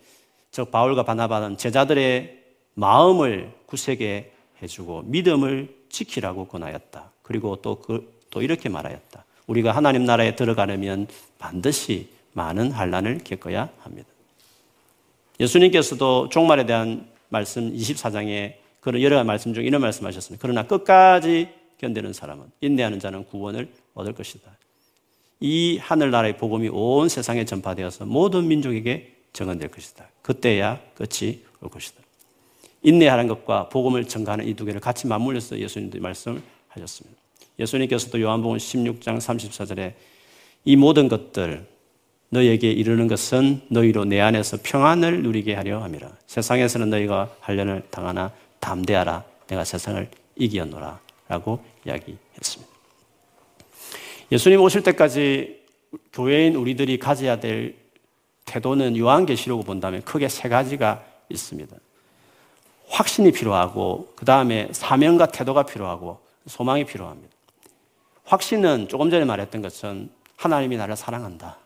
저 0.51 0.65
바울과 0.65 1.05
바나바는 1.05 1.59
제자들의 1.59 2.43
마음을 2.75 3.53
굳세게 3.67 4.33
해주고 4.61 5.03
믿음을 5.03 5.73
지키라고 5.89 6.49
권하였다. 6.49 7.13
그리고 7.23 7.55
또, 7.63 7.77
그, 7.77 8.13
또 8.31 8.43
이렇게 8.43 8.69
말하였다. 8.69 9.25
우리가 9.47 9.71
하나님 9.71 10.05
나라에 10.05 10.35
들어가려면 10.35 11.07
반드시 11.39 12.09
많은 12.33 12.73
환란을 12.73 13.19
겪어야 13.23 13.71
합니다. 13.79 14.09
예수님께서도 15.39 16.31
종말에 16.31 16.67
대한 16.67 17.07
말씀 17.29 17.73
24장에 17.73 18.62
그런 18.83 19.01
여러 19.01 19.17
가지 19.17 19.27
말씀 19.27 19.55
중 19.55 19.65
이런 19.65 19.81
말씀하셨습니다. 19.81 20.43
그러나 20.43 20.67
끝까지 20.67 21.49
견디는 21.79 22.13
사람은 22.13 22.45
인내하는 22.61 22.99
자는 22.99 23.25
구원을 23.25 23.69
얻을 23.95 24.13
것이다. 24.13 24.51
이 25.41 25.79
하늘나라의 25.79 26.37
복음이 26.37 26.69
온 26.69 27.09
세상에 27.09 27.45
전파되어서 27.45 28.07
모든 28.07 28.49
민족에게 28.49 29.15
정언될 29.33 29.69
것이다. 29.71 30.09
그때야 30.23 30.81
끝이 30.95 31.43
올 31.61 31.71
것이다. 31.71 32.03
인내하는 32.83 33.29
것과 33.29 33.69
복음을 33.69 34.05
전가하는 34.05 34.47
이 34.49 34.55
두 34.55 34.65
개를 34.65 34.81
같이 34.81 35.07
맞물려서 35.07 35.59
예수님도 35.59 36.01
말씀을 36.01 36.43
하셨습니다. 36.69 37.21
예수님께서도 37.61 38.21
요한복음 38.21 38.57
16장 38.59 39.19
34절에 39.19 39.95
이 40.65 40.75
모든 40.77 41.09
것들 41.09 41.67
너희에게 42.31 42.73
이르는 42.73 43.07
것은 43.09 43.61
너희로 43.69 44.07
내 44.07 44.21
안에서 44.21 44.59
평안을 44.63 45.23
누리게 45.23 45.55
하려 45.55 45.81
함이라. 45.83 46.11
세상에서는 46.27 46.91
너희가 46.91 47.33
한련을 47.41 47.85
당하나 47.91 48.33
담대하라. 48.63 49.25
내가 49.49 49.65
세상을 49.65 50.09
이기었노라. 50.37 51.01
라고 51.29 51.63
이야기했습니다. 51.85 52.73
예수님 54.31 54.61
오실 54.61 54.83
때까지 54.83 55.63
교회인 56.13 56.55
우리들이 56.57 56.99
가져야 56.99 57.39
될 57.39 57.77
태도는 58.47 58.97
요한계시록을 58.97 59.65
본다면 59.65 60.03
크게 60.03 60.29
세 60.29 60.49
가지가 60.49 61.05
있습니다. 61.29 61.77
확신이 62.89 63.33
필요하고 63.33 64.13
그 64.17 64.25
다음에 64.25 64.69
사명과 64.73 65.27
태도가 65.27 65.65
필요하고 65.65 66.21
소망이 66.47 66.85
필요합니다. 66.85 67.35
확신은 68.25 68.89
조금 68.89 69.11
전에 69.11 69.25
말했던 69.25 69.63
것은 69.63 70.11
하나님이 70.37 70.77
나를 70.77 70.97
사랑한다. 70.97 71.59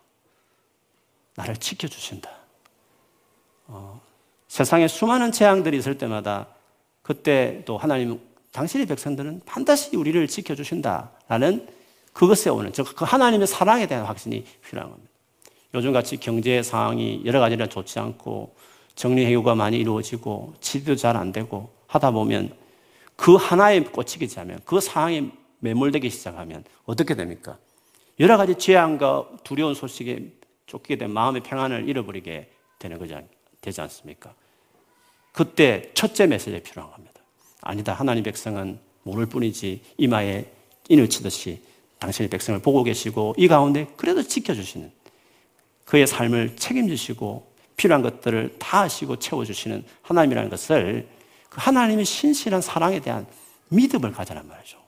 나를 1.34 1.56
지켜주신다. 1.56 2.30
어, 3.68 4.00
세상에 4.48 4.88
수많은 4.88 5.32
재앙들이 5.32 5.76
있을 5.78 5.98
때마다 5.98 6.46
그때 7.06 7.62
또 7.64 7.78
하나님, 7.78 8.18
당신의 8.50 8.84
백성들은 8.86 9.42
반드시 9.46 9.94
우리를 9.94 10.26
지켜주신다라는 10.26 11.68
그것에 12.12 12.50
오는, 12.50 12.72
그 12.72 13.04
하나님의 13.04 13.46
사랑에 13.46 13.86
대한 13.86 14.04
확신이 14.06 14.44
필요한 14.66 14.90
겁니다. 14.90 15.12
요즘 15.72 15.92
같이 15.92 16.16
경제 16.16 16.64
상황이 16.64 17.22
여러 17.24 17.38
가지나 17.38 17.68
좋지 17.68 18.00
않고 18.00 18.56
정리 18.96 19.24
해고가 19.24 19.54
많이 19.54 19.78
이루어지고 19.78 20.54
치료도 20.60 20.96
잘 20.96 21.14
안 21.16 21.30
되고 21.30 21.70
하다 21.86 22.10
보면 22.10 22.52
그 23.14 23.36
하나에 23.36 23.84
꽂히기 23.84 24.26
시작하면 24.26 24.58
그 24.64 24.80
상황에 24.80 25.30
매몰되기 25.60 26.10
시작하면 26.10 26.64
어떻게 26.86 27.14
됩니까? 27.14 27.56
여러 28.18 28.36
가지 28.36 28.56
재앙과 28.56 29.28
두려운 29.44 29.74
소식에 29.74 30.32
쫓기게 30.66 30.96
된 30.96 31.12
마음의 31.12 31.44
평안을 31.44 31.88
잃어버리게 31.88 32.50
되는 32.80 32.98
거지 32.98 33.14
되지 33.60 33.80
않습니까? 33.80 34.34
그때 35.36 35.90
첫째 35.92 36.26
메시지가 36.26 36.60
필요한 36.64 36.90
겁니다. 36.90 37.20
아니다. 37.60 37.92
하나님 37.92 38.22
백성은 38.22 38.78
모를 39.02 39.26
뿐이지 39.26 39.82
이마에 39.98 40.46
인을 40.88 41.10
치듯이 41.10 41.60
당신의 41.98 42.30
백성을 42.30 42.58
보고 42.60 42.82
계시고 42.82 43.34
이 43.36 43.46
가운데 43.46 43.86
그래도 43.96 44.22
지켜주시는 44.22 44.90
그의 45.84 46.06
삶을 46.06 46.56
책임지시고 46.56 47.52
필요한 47.76 48.00
것들을 48.00 48.56
다 48.58 48.80
하시고 48.84 49.16
채워주시는 49.16 49.84
하나님이라는 50.00 50.48
것을 50.48 51.06
그 51.50 51.60
하나님의 51.60 52.06
신실한 52.06 52.62
사랑에 52.62 53.00
대한 53.00 53.26
믿음을 53.68 54.12
가져란 54.12 54.48
말이죠. 54.48 54.78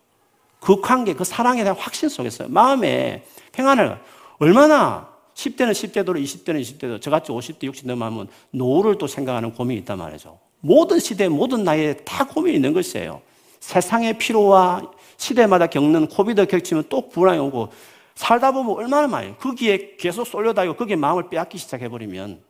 그 0.61 0.81
관계, 0.81 1.13
그 1.13 1.25
사랑에 1.25 1.63
대한 1.63 1.77
확신 1.79 2.09
속에서 2.09 2.49
마음에 2.49 3.23
평안을 3.53 4.01
얼마나 4.39 5.13
10대는 5.39 5.71
10대도 5.71 6.21
20대는 6.21 6.61
20대도 6.61 7.01
저같이 7.01 7.31
50대, 7.31 7.71
60대 7.71 7.87
넘으면 7.87 8.27
노후를 8.51 8.99
또 8.99 9.07
생각하는 9.07 9.53
고민이 9.53 9.81
있단 9.81 9.97
말이죠. 9.97 10.39
모든 10.61 10.99
시대, 10.99 11.29
모든 11.29 11.63
나이에 11.63 11.95
다 11.99 12.27
고민이 12.27 12.57
있는 12.57 12.73
것이에요. 12.73 13.23
세상의 13.61 14.19
피로와 14.19 14.91
시대마다 15.17 15.69
겪는 15.69 16.09
코비드 16.09 16.45
격치면 16.45 16.85
또 16.89 17.09
불안이 17.09 17.39
오고 17.39 17.69
살다 18.17 18.51
보면 18.51 18.77
얼마나 18.77 19.07
많이 19.07 19.39
거기에 19.39 19.95
계속 19.97 20.27
쏠려다니고 20.27 20.75
거기에 20.75 20.97
마음을 20.97 21.29
빼앗기 21.29 21.57
시작해버리면 21.57 22.41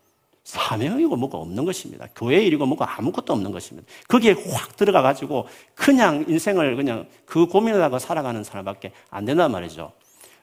사명이고 0.45 1.15
뭐가 1.15 1.37
없는 1.37 1.67
것입니다. 1.67 2.07
교회 2.17 2.43
일이고 2.43 2.65
뭐가 2.65 2.97
아무것도 2.97 3.35
없는 3.35 3.53
것입니다. 3.53 3.87
거기에 4.09 4.33
확 4.51 4.77
들어가가지고 4.77 5.47
그냥 5.75 6.25
인생을 6.27 6.75
그냥 6.75 7.07
그 7.27 7.45
고민을 7.45 7.83
하고 7.83 7.99
살아가는 7.99 8.43
사람밖에 8.43 8.93
안 9.11 9.27
된단 9.27 9.53
말이죠. 9.53 9.93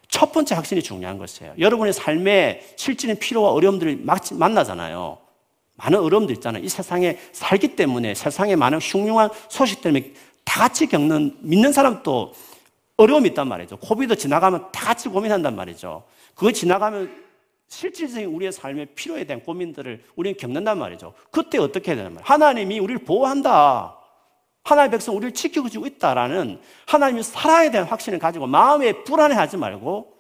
첫 0.09 0.31
번째 0.31 0.55
확신이 0.55 0.81
중요한 0.81 1.17
것이에요. 1.17 1.53
여러분의 1.59 1.93
삶에 1.93 2.61
실질의 2.75 3.19
필요와 3.19 3.51
어려움들이 3.51 4.03
만나잖아요. 4.31 5.17
많은 5.75 5.99
어려움들 5.99 6.35
있잖아요. 6.35 6.63
이 6.63 6.69
세상에 6.69 7.17
살기 7.31 7.75
때문에 7.75 8.13
세상에 8.13 8.55
많은 8.55 8.79
흉흉한 8.79 9.29
소식 9.49 9.81
때문에 9.81 10.13
다 10.45 10.61
같이 10.61 10.87
겪는 10.87 11.37
믿는 11.41 11.73
사람도 11.73 12.33
어려움이 12.97 13.29
있단 13.29 13.47
말이죠. 13.47 13.77
코비드 13.77 14.15
지나가면 14.15 14.71
다 14.71 14.85
같이 14.85 15.09
고민한단 15.09 15.55
말이죠. 15.55 16.03
그거 16.33 16.51
지나가면 16.51 17.25
실질적인 17.67 18.27
우리의 18.29 18.51
삶의 18.51 18.87
필요에 18.95 19.25
대한 19.25 19.41
고민들을 19.43 20.03
우리는 20.15 20.37
겪는단 20.37 20.77
말이죠. 20.77 21.13
그때 21.31 21.57
어떻게 21.57 21.91
해야 21.91 21.97
되는 21.97 22.13
말이에요? 22.13 22.25
하나님이 22.25 22.79
우리를 22.79 23.03
보호한다. 23.03 23.97
하나님의 24.65 24.91
백성 24.91 25.15
우리를 25.15 25.33
지켜주고 25.33 25.85
있다라는 25.85 26.59
하나님의 26.87 27.23
사랑에 27.23 27.71
대한 27.71 27.87
확신을 27.87 28.19
가지고 28.19 28.47
마음에 28.47 29.03
불안해하지 29.03 29.57
말고 29.57 30.13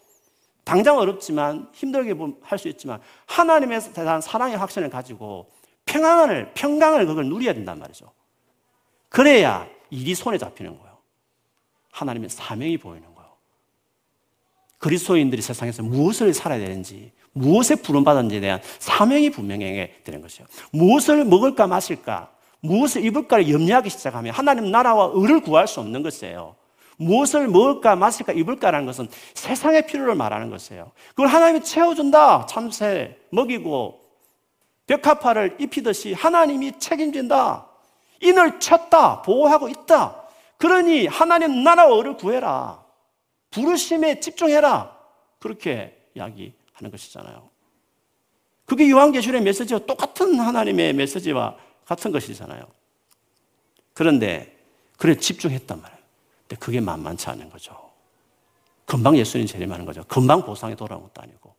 당장 0.63 0.97
어렵지만 0.97 1.67
힘들게 1.73 2.15
할 2.41 2.57
수 2.57 2.67
있지만 2.69 3.01
하나님에 3.25 3.79
대한 3.93 4.21
사랑의 4.21 4.57
확신을 4.57 4.89
가지고 4.89 5.49
평안을 5.85 6.53
평강을 6.53 7.05
그걸 7.05 7.25
누려야 7.27 7.53
된단 7.53 7.79
말이죠. 7.79 8.11
그래야 9.09 9.67
일이 9.89 10.15
손에 10.15 10.37
잡히는 10.37 10.77
거예요. 10.77 10.97
하나님의 11.91 12.29
사명이 12.29 12.77
보이는 12.77 13.03
거예요. 13.15 13.31
그리스도인들이 14.77 15.41
세상에서 15.41 15.83
무엇을 15.83 16.33
살아야 16.33 16.59
되는지, 16.59 17.11
무엇에 17.31 17.75
부름받았는지에 17.75 18.39
대한 18.39 18.61
사명이 18.79 19.29
분명해야 19.31 19.87
되는 20.03 20.21
것이요. 20.21 20.45
무엇을 20.71 21.25
먹을까 21.25 21.67
마실까, 21.67 22.34
무엇을 22.65 23.05
입을까를 23.05 23.49
염려하기 23.49 23.89
시작하면 23.89 24.33
하나님 24.33 24.71
나라와 24.71 25.11
의를 25.13 25.41
구할 25.41 25.67
수 25.67 25.79
없는 25.79 26.03
것이에요. 26.03 26.55
무엇을 26.97 27.47
먹을까 27.47 27.95
마실까 27.95 28.33
입을까라는 28.33 28.85
것은 28.85 29.07
세상의 29.33 29.87
필요를 29.87 30.15
말하는 30.15 30.49
것이에요. 30.49 30.91
그걸 31.09 31.27
하나님이 31.27 31.63
채워준다. 31.63 32.45
참새 32.45 33.17
먹이고 33.31 34.01
벽화파를 34.87 35.57
입히듯이 35.59 36.13
하나님이 36.13 36.79
책임진다. 36.79 37.67
인을 38.21 38.59
쳤다. 38.59 39.21
보호하고 39.21 39.67
있다. 39.69 40.23
그러니 40.57 41.07
하나님 41.07 41.63
나라와 41.63 41.95
의를 41.97 42.15
구해라. 42.15 42.83
부르심에 43.51 44.19
집중해라. 44.19 44.95
그렇게 45.39 45.97
이야기하는 46.15 46.91
것이잖아요. 46.91 47.49
그게 48.65 48.89
요한계시의 48.89 49.41
메시지와 49.41 49.81
똑같은 49.81 50.39
하나님의 50.39 50.93
메시지와 50.93 51.55
같은 51.85 52.11
것이잖아요. 52.11 52.65
그런데 53.93 54.55
그래 54.97 55.15
집중했단 55.15 55.81
말이에요. 55.81 56.01
근데 56.47 56.59
그게 56.59 56.79
만만치 56.79 57.29
않은 57.29 57.49
거죠. 57.49 57.85
금방 58.85 59.17
예수님 59.17 59.47
재림하는 59.47 59.85
거죠. 59.85 60.03
금방 60.07 60.45
보상에 60.45 60.75
돌아온 60.75 61.03
것도 61.03 61.21
아니고. 61.21 61.55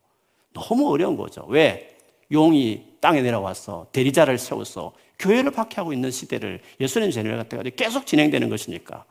너무 0.53 0.89
어려운 0.89 1.17
거죠. 1.17 1.45
왜? 1.47 1.97
용이 2.31 2.83
땅에 2.99 3.21
내려와서 3.21 3.87
대리자를 3.91 4.37
세워서 4.37 4.93
교회를 5.19 5.51
박해하고 5.51 5.93
있는 5.93 6.11
시대를 6.11 6.61
예수님 6.79 7.11
재림을 7.11 7.37
갖다가 7.37 7.63
계속 7.75 8.05
진행되는 8.05 8.49
것이니까. 8.49 9.05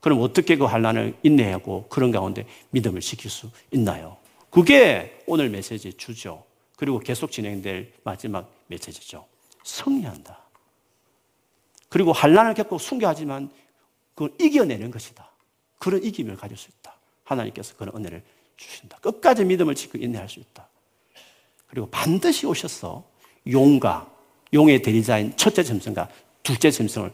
그럼 0.00 0.20
어떻게 0.22 0.56
그 0.56 0.64
환란을 0.64 1.16
인내하고 1.22 1.86
그런 1.88 2.10
가운데 2.10 2.46
믿음을 2.70 3.00
지킬 3.00 3.30
수 3.30 3.50
있나요? 3.70 4.16
그게 4.50 5.18
오늘 5.26 5.48
메시지 5.48 5.92
주죠. 5.94 6.44
그리고 6.76 6.98
계속 7.00 7.32
진행될 7.32 7.92
마지막 8.04 8.50
메시지죠. 8.68 9.26
승리한다. 9.66 10.38
그리고 11.88 12.12
환란을 12.12 12.54
겪고 12.54 12.78
순교하지만 12.78 13.50
그걸 14.14 14.32
이겨내는 14.40 14.90
것이다. 14.90 15.30
그런 15.78 16.02
이김을 16.02 16.36
가질 16.36 16.56
수 16.56 16.68
있다. 16.70 16.96
하나님께서 17.24 17.76
그런 17.76 17.94
은혜를 17.96 18.22
주신다. 18.56 18.98
끝까지 18.98 19.44
믿음을 19.44 19.74
지키고 19.74 19.98
인내할 19.98 20.28
수 20.28 20.40
있다. 20.40 20.68
그리고 21.66 21.88
반드시 21.90 22.46
오셔서 22.46 23.04
용과 23.50 24.10
용의 24.54 24.82
대리자인 24.82 25.36
첫째 25.36 25.62
짐승과 25.62 26.08
둘째 26.42 26.70
짐승을 26.70 27.12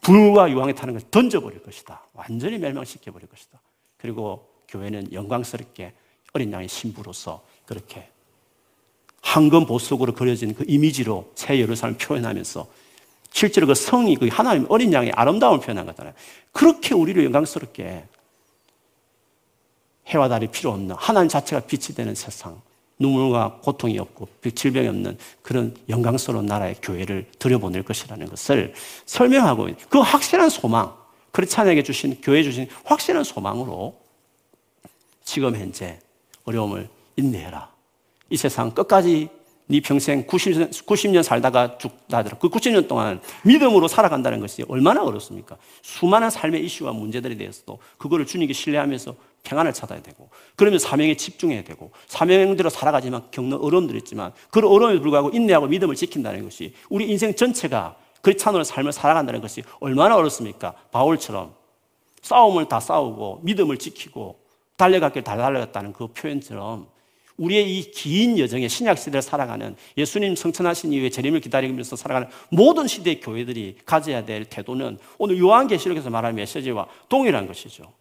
불과 0.00 0.50
유황에 0.50 0.74
타는 0.74 0.94
것을 0.94 1.10
던져버릴 1.10 1.62
것이다. 1.62 2.06
완전히 2.14 2.58
멸망시켜버릴 2.58 3.28
것이다. 3.28 3.60
그리고 3.98 4.48
교회는 4.68 5.12
영광스럽게 5.12 5.92
어린 6.32 6.52
양의 6.52 6.68
신부로서 6.68 7.44
그렇게 7.66 8.10
황금 9.22 9.66
보석으로 9.66 10.14
그려진 10.14 10.54
그 10.54 10.64
이미지로 10.66 11.30
새 11.34 11.58
예루살렘을 11.58 11.98
표현하면서 11.98 12.66
실제로 13.30 13.66
그 13.66 13.74
성이 13.74 14.16
그 14.16 14.28
하나님 14.28 14.66
어린 14.68 14.92
양의 14.92 15.12
아름다움을 15.14 15.60
표현한 15.60 15.86
거잖아요. 15.86 16.14
그렇게 16.52 16.94
우리를 16.94 17.22
영광스럽게 17.24 18.04
해와 20.06 20.28
달이 20.28 20.48
필요 20.48 20.70
없는 20.70 20.96
하나님 20.98 21.28
자체가 21.28 21.66
빛이 21.66 21.94
되는 21.94 22.14
세상, 22.14 22.60
눈물과 22.98 23.60
고통이 23.62 23.98
없고 23.98 24.28
질병이 24.54 24.88
없는 24.88 25.18
그런 25.42 25.76
영광스러운 25.88 26.46
나라의 26.46 26.76
교회를 26.82 27.26
들여보낼 27.38 27.82
것이라는 27.82 28.28
것을 28.28 28.74
설명하고 29.06 29.68
그 29.88 30.00
확실한 30.00 30.48
소망, 30.48 30.96
크리스찬에게 31.32 31.82
주신 31.82 32.20
교회 32.22 32.42
주신 32.42 32.68
확실한 32.84 33.22
소망으로 33.22 34.00
지금 35.22 35.54
현재 35.54 36.00
어려움을 36.44 36.88
인내해라. 37.16 37.77
이 38.30 38.36
세상 38.36 38.70
끝까지 38.70 39.28
네 39.70 39.80
평생 39.80 40.26
90년, 40.26 40.70
90년 40.70 41.22
살다가 41.22 41.76
죽다 41.76 42.18
하더라. 42.18 42.38
그 42.38 42.48
90년 42.48 42.88
동안 42.88 43.20
믿음으로 43.44 43.86
살아간다는 43.86 44.40
것이 44.40 44.64
얼마나 44.66 45.02
어렵습니까? 45.02 45.58
수많은 45.82 46.30
삶의 46.30 46.64
이슈와 46.64 46.92
문제들에 46.92 47.36
대해서도 47.36 47.78
그거를 47.98 48.24
주님께 48.24 48.54
신뢰하면서 48.54 49.14
평안을 49.44 49.74
찾아야 49.74 50.00
되고 50.00 50.30
그러면 50.56 50.78
사명에 50.78 51.14
집중해야 51.16 51.64
되고 51.64 51.90
사명대로 52.06 52.70
살아가지만 52.70 53.24
겪는 53.30 53.58
어려움들이 53.58 53.98
있지만 53.98 54.32
그런 54.50 54.72
어려움에 54.72 54.98
불구하고 55.00 55.30
인내하고 55.30 55.66
믿음을 55.66 55.94
지킨다는 55.94 56.44
것이 56.44 56.72
우리 56.88 57.08
인생 57.10 57.34
전체가 57.34 57.96
크리스찬으로 58.22 58.64
삶을 58.64 58.92
살아간다는 58.92 59.42
것이 59.42 59.62
얼마나 59.80 60.16
어렵습니까? 60.16 60.72
바울처럼 60.90 61.54
싸움을 62.22 62.68
다 62.68 62.80
싸우고 62.80 63.40
믿음을 63.42 63.76
지키고 63.76 64.38
달려갔길 64.76 65.24
다 65.24 65.36
달려갔다는 65.36 65.92
그 65.92 66.08
표현처럼 66.08 66.88
우리의 67.38 67.78
이 67.78 67.90
긴 67.92 68.38
여정에 68.38 68.68
신약 68.68 68.98
시대를 68.98 69.22
살아가는 69.22 69.76
예수님 69.96 70.36
성천하신 70.36 70.92
이후에 70.92 71.08
재림을 71.10 71.40
기다리면서 71.40 71.96
살아가는 71.96 72.28
모든 72.50 72.86
시대의 72.86 73.20
교회들이 73.20 73.78
가져야 73.86 74.24
될 74.24 74.44
태도는 74.44 74.98
오늘 75.18 75.38
요한계시록에서 75.38 76.10
말하는 76.10 76.36
메시지와 76.36 76.86
동일한 77.08 77.46
것이죠. 77.46 77.92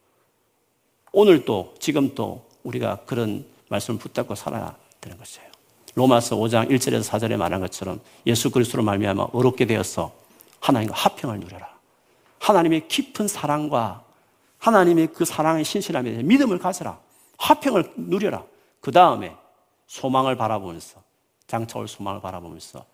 오늘도 1.11 1.75
지금도 1.79 2.45
우리가 2.63 3.01
그런 3.05 3.45
말씀을 3.69 3.99
붙잡고 3.99 4.35
살아야 4.35 4.75
되는 4.99 5.17
것이에요. 5.17 5.47
로마서 5.95 6.35
5장 6.35 6.69
1절에서 6.69 7.03
4절에 7.09 7.38
말한 7.38 7.61
것처럼 7.61 7.99
예수 8.25 8.51
그리스도로 8.51 8.83
말미암아 8.83 9.29
어렵게 9.33 9.65
되어서 9.65 10.13
하나님과 10.59 10.95
화평을 10.95 11.39
누려라. 11.39 11.75
하나님의 12.39 12.88
깊은 12.88 13.27
사랑과 13.27 14.03
하나님의 14.59 15.07
그 15.13 15.25
사랑의 15.25 15.63
신실함에 15.63 16.11
대해 16.11 16.23
믿음을 16.23 16.59
가져라. 16.59 16.99
화평을 17.38 17.93
누려라. 17.95 18.43
그 18.88 18.91
다음에 18.91 19.35
소망을 19.88 20.38
바라보면서 20.38 21.03
장차 21.45 21.77
올 21.77 21.89
소망을 21.89 22.21
바라보면서 22.21 22.85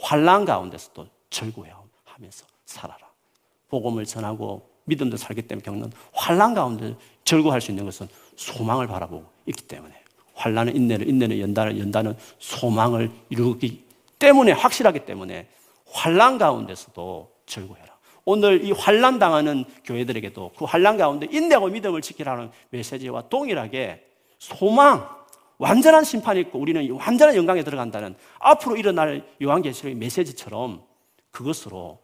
환란 0.00 0.46
가운데서도 0.46 1.06
절구하면서 1.28 2.46
살아라. 2.64 3.00
복음을 3.68 4.06
전하고 4.06 4.66
믿음도 4.84 5.18
살기 5.18 5.42
때문에 5.42 5.62
겪는 5.62 5.92
환란 6.14 6.54
가운데 6.54 6.96
절구할 7.24 7.60
수 7.60 7.70
있는 7.70 7.84
것은 7.84 8.08
소망을 8.34 8.86
바라보고 8.86 9.26
있기 9.44 9.64
때문에 9.64 9.94
환란은 10.32 10.74
인내를 10.74 11.06
인내는 11.06 11.38
연단을 11.38 11.78
연단은 11.78 12.16
소망을 12.38 13.10
이루기 13.28 13.84
때문에 14.18 14.52
확실하기 14.52 15.04
때문에 15.04 15.50
환란 15.84 16.38
가운데서도 16.38 17.30
절구해라. 17.44 17.94
오늘 18.24 18.64
이 18.64 18.72
환란 18.72 19.18
당하는 19.18 19.66
교회들에게도 19.84 20.52
그 20.56 20.64
환란 20.64 20.96
가운데 20.96 21.28
인내하고 21.30 21.68
믿음을 21.68 22.00
지키라는 22.00 22.50
메시지와 22.70 23.28
동일하게 23.28 24.06
소망, 24.38 25.21
완전한 25.62 26.02
심판이 26.02 26.40
있고 26.40 26.58
우리는 26.58 26.90
완전한 26.90 27.36
영광에 27.36 27.62
들어간다는 27.62 28.16
앞으로 28.40 28.76
일어날 28.76 29.24
요한계시록의 29.40 29.94
메시지처럼 29.94 30.82
그것으로 31.30 32.00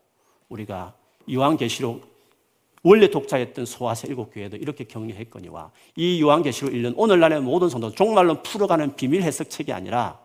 우리가 0.48 0.94
요한계시록 1.30 2.06
원래 2.84 3.10
독자였던 3.10 3.66
소아세 3.66 4.06
일곱 4.06 4.32
교회도 4.32 4.58
이렇게 4.58 4.84
격려했거니와 4.84 5.72
이 5.96 6.22
요한계시록 6.22 6.72
읽는 6.72 6.94
오늘날의 6.96 7.40
모든 7.40 7.68
성도 7.68 7.90
종말로 7.90 8.44
풀어가는 8.44 8.94
비밀 8.94 9.22
해석책이 9.22 9.72
아니라 9.72 10.20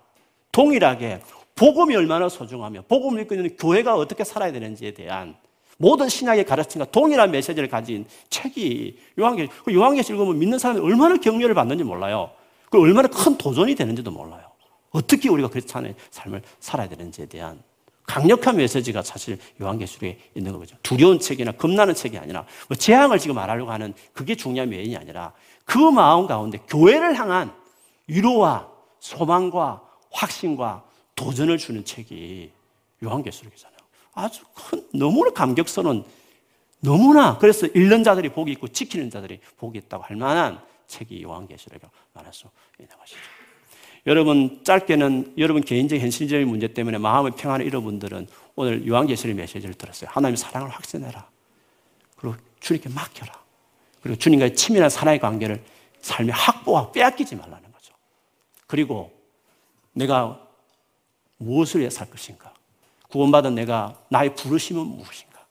동일하게 0.52 1.22
복음이 1.56 1.96
얼마나 1.96 2.30
소중하며 2.30 2.84
복음을 2.88 3.26
있는 3.32 3.58
교회가 3.58 3.96
어떻게 3.96 4.24
살아야 4.24 4.52
되는지에 4.52 4.92
대한 4.94 5.36
모든 5.80 6.08
신약의 6.08 6.46
가르침과 6.46 6.92
동일한 6.92 7.32
메시지를 7.32 7.68
가진 7.68 8.06
책이 8.30 8.96
요한계시록. 9.18 9.66
그 9.66 9.74
요한계시록 9.74 10.20
읽으면 10.20 10.38
믿는 10.38 10.60
사람이 10.60 10.82
얼마나 10.82 11.18
격려를 11.18 11.56
받는지 11.56 11.84
몰라요. 11.84 12.30
그 12.74 12.80
얼마나 12.80 13.07
큰 13.07 13.38
도전이 13.38 13.76
되는지도 13.76 14.09
몰라요. 14.09 14.49
어떻게 14.89 15.30
우리가 15.30 15.47
그리스도의 15.47 15.93
삶을 16.09 16.41
살아야 16.59 16.89
되는지에 16.89 17.28
대한 17.28 17.61
강력한 18.07 18.55
메시지가 18.55 19.03
사실 19.03 19.38
요한계시록에 19.61 20.17
있는 20.34 20.57
거죠. 20.57 20.76
두려운 20.82 21.19
책이나 21.19 21.51
겁나는 21.51 21.93
책이 21.93 22.17
아니라 22.17 22.47
뭐 22.67 22.76
재앙을 22.76 23.19
지금 23.19 23.36
말하려고 23.36 23.69
하는 23.69 23.93
그게 24.11 24.34
중요한 24.34 24.71
메인이 24.71 24.97
아니라 24.97 25.34
그 25.65 25.78
마음 25.78 26.26
가운데 26.26 26.57
교회를 26.67 27.15
향한 27.15 27.53
위로와 28.07 28.67
소망과 28.99 29.84
확신과 30.09 30.84
도전을 31.13 31.59
주는 31.59 31.86
책이 31.86 32.51
요한계시록이잖아요. 33.03 33.78
아주 34.13 34.41
큰 34.55 34.84
너무나 34.95 35.30
감격스러운 35.30 36.05
너무나 36.80 37.38
그래서 37.38 37.67
읽는 37.67 38.03
자들이 38.03 38.30
복이 38.30 38.51
있고 38.53 38.67
지키는 38.67 39.11
자들이 39.11 39.41
복이 39.57 39.78
있다고 39.78 40.05
할 40.05 40.15
만한 40.15 40.59
책이 40.94 41.24
요한계시록이라고 41.24 41.94
말할 42.14 42.34
수 42.34 42.48
있는 42.80 42.96
것이죠. 42.98 43.20
여러분 44.06 44.62
짧게는 44.64 45.36
여러분 45.38 45.64
개인적 45.64 45.98
현실적인 46.00 46.48
문제 46.48 46.68
때문에 46.68 46.98
마음의 46.98 47.34
평안을 47.38 47.66
잃은 47.66 47.84
분들은 47.84 48.28
오늘 48.56 48.86
요한계시록 48.88 49.36
메시지를 49.36 49.74
들었어요. 49.74 50.10
하나님의 50.12 50.38
사랑을 50.38 50.70
확신해라. 50.70 51.28
그리고 52.16 52.36
주님께 52.60 52.89
맡겨라. 52.89 53.34
그리고 54.02 54.18
주님과의 54.20 54.56
친밀한 54.56 54.89
사랑의 54.89 55.20
관계를 55.20 55.64
삶의 56.02 56.34
확보와 56.34 56.91
빼앗기지 56.91 57.36
말라는 57.36 57.72
거죠. 57.72 57.94
그리고 58.68 59.12
내가 59.94 60.39
무엇을 61.38 61.80
위해 61.80 61.89
살 61.89 62.10
것인가? 62.10 62.54
구원받은 63.10 63.56
내가 63.56 63.98
나의 64.10 64.36
부르심은 64.36 64.86
무엇인가? 64.86 65.46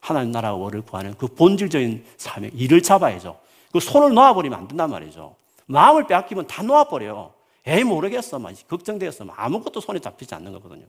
하나님 0.00 0.32
나라와 0.32 0.56
월을 0.58 0.82
구하는 0.82 1.14
그 1.16 1.28
본질적인 1.28 2.04
사명, 2.18 2.50
일을 2.52 2.82
잡아야죠. 2.82 3.40
그 3.74 3.80
손을 3.80 4.14
놓아버리면 4.14 4.56
안 4.56 4.68
된단 4.68 4.88
말이죠. 4.88 5.34
마음을 5.66 6.06
빼앗기면 6.06 6.46
다 6.46 6.62
놓아버려요. 6.62 7.34
에이, 7.66 7.82
모르겠어. 7.82 8.38
막 8.38 8.52
걱정되었어. 8.68 9.26
아무것도 9.34 9.80
손에 9.80 9.98
잡히지 9.98 10.32
않는 10.36 10.52
거거든요. 10.52 10.86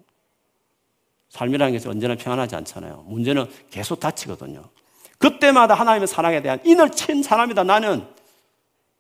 삶이라는 1.29 1.73
것이 1.73 1.88
언제나 1.88 2.13
평안하지 2.13 2.55
않잖아요. 2.57 3.05
문제는 3.07 3.49
계속 3.71 3.99
다치거든요. 3.99 4.65
그때마다 5.17 5.73
하나님의 5.73 6.07
사랑에 6.07 6.43
대한 6.43 6.59
인을 6.63 6.91
친 6.91 7.23
사람이다. 7.23 7.63
나는 7.63 8.07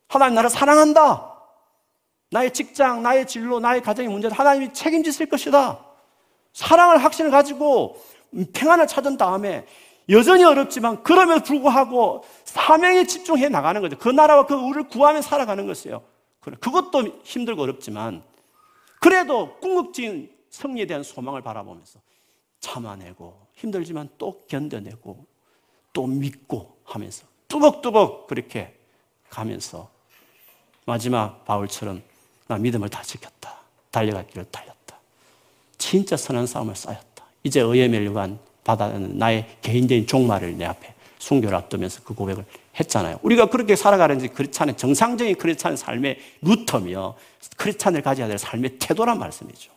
하나님 0.07 0.33
나를 0.33 0.49
사랑한다. 0.49 1.35
나의 2.31 2.53
직장, 2.53 3.03
나의 3.03 3.27
진로, 3.27 3.59
나의 3.59 3.83
가정의 3.83 4.09
문제를 4.09 4.35
하나님이 4.35 4.73
책임지실 4.73 5.29
것이다. 5.29 5.85
사랑을 6.53 7.03
확신을 7.03 7.29
가지고 7.29 8.01
평안을 8.55 8.87
찾은 8.87 9.17
다음에 9.17 9.67
여전히 10.09 10.43
어렵지만 10.43 11.03
그럼에도 11.03 11.43
불구하고 11.43 12.23
사명에 12.43 13.05
집중해 13.05 13.49
나가는 13.49 13.81
거죠. 13.81 13.97
그 13.97 14.09
나라와 14.09 14.45
그 14.45 14.53
우리를 14.53 14.87
구하며 14.89 15.21
살아가는 15.21 15.65
것이에요. 15.65 16.03
그것도 16.41 17.21
힘들고 17.23 17.63
어렵지만 17.63 18.23
그래도 18.99 19.57
궁극적인 19.59 20.31
승리에 20.49 20.85
대한 20.85 21.03
소망을 21.03 21.41
바라보면서 21.41 21.99
참아내고 22.59 23.47
힘들지만 23.55 24.09
또 24.17 24.43
견뎌내고 24.47 25.25
또 25.93 26.07
믿고 26.07 26.77
하면서 26.83 27.25
뚜벅뚜벅 27.47 28.27
그렇게 28.27 28.75
가면서 29.29 29.89
마지막 30.85 31.43
바울처럼 31.45 32.01
나 32.47 32.57
믿음을 32.57 32.89
다 32.89 33.01
지켰다. 33.01 33.55
달려갈 33.89 34.27
길을 34.27 34.45
달렸다. 34.51 34.99
진짜 35.77 36.17
선한 36.17 36.47
싸움을 36.47 36.75
쌓였다. 36.75 37.25
이제 37.43 37.61
의의 37.61 37.89
멸류관 37.89 38.39
받아는 38.65 39.17
나의 39.17 39.47
개인적인 39.61 40.07
종말을 40.07 40.57
내 40.57 40.65
앞에 40.65 40.93
순교를 41.19 41.55
앞두면서 41.55 42.01
그 42.03 42.13
고백을 42.13 42.43
했잖아요. 42.77 43.19
우리가 43.21 43.49
그렇게 43.49 43.77
살아가는지 43.77 44.27
크리스찬의 44.27 44.75
정상적인 44.75 45.35
크리스찬 45.35 45.77
삶의 45.77 46.19
루터며 46.41 47.15
크리스찬을 47.55 48.01
가져야 48.01 48.27
될 48.27 48.37
삶의 48.37 48.77
태도란 48.79 49.17
말씀이죠. 49.17 49.71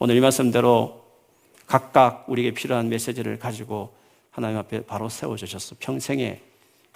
오늘 0.00 0.16
이 0.16 0.20
말씀대로 0.20 1.04
각각 1.66 2.24
우리에게 2.26 2.52
필요한 2.52 2.88
메시지를 2.88 3.38
가지고 3.38 3.94
하나님 4.30 4.58
앞에 4.58 4.84
바로 4.84 5.08
세워주셔서 5.08 5.76
평생에 5.78 6.40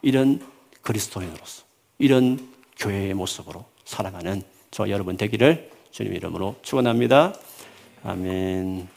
이런 0.03 0.45
그리스도인으로서 0.83 1.65
이런 1.99 2.53
교회의 2.79 3.15
모습으로 3.15 3.65
살아가는 3.85 4.43
저 4.71 4.89
여러분 4.89 5.17
되기를 5.17 5.71
주님 5.91 6.15
이름으로 6.15 6.57
축원합니다. 6.63 7.35
아멘. 8.03 8.89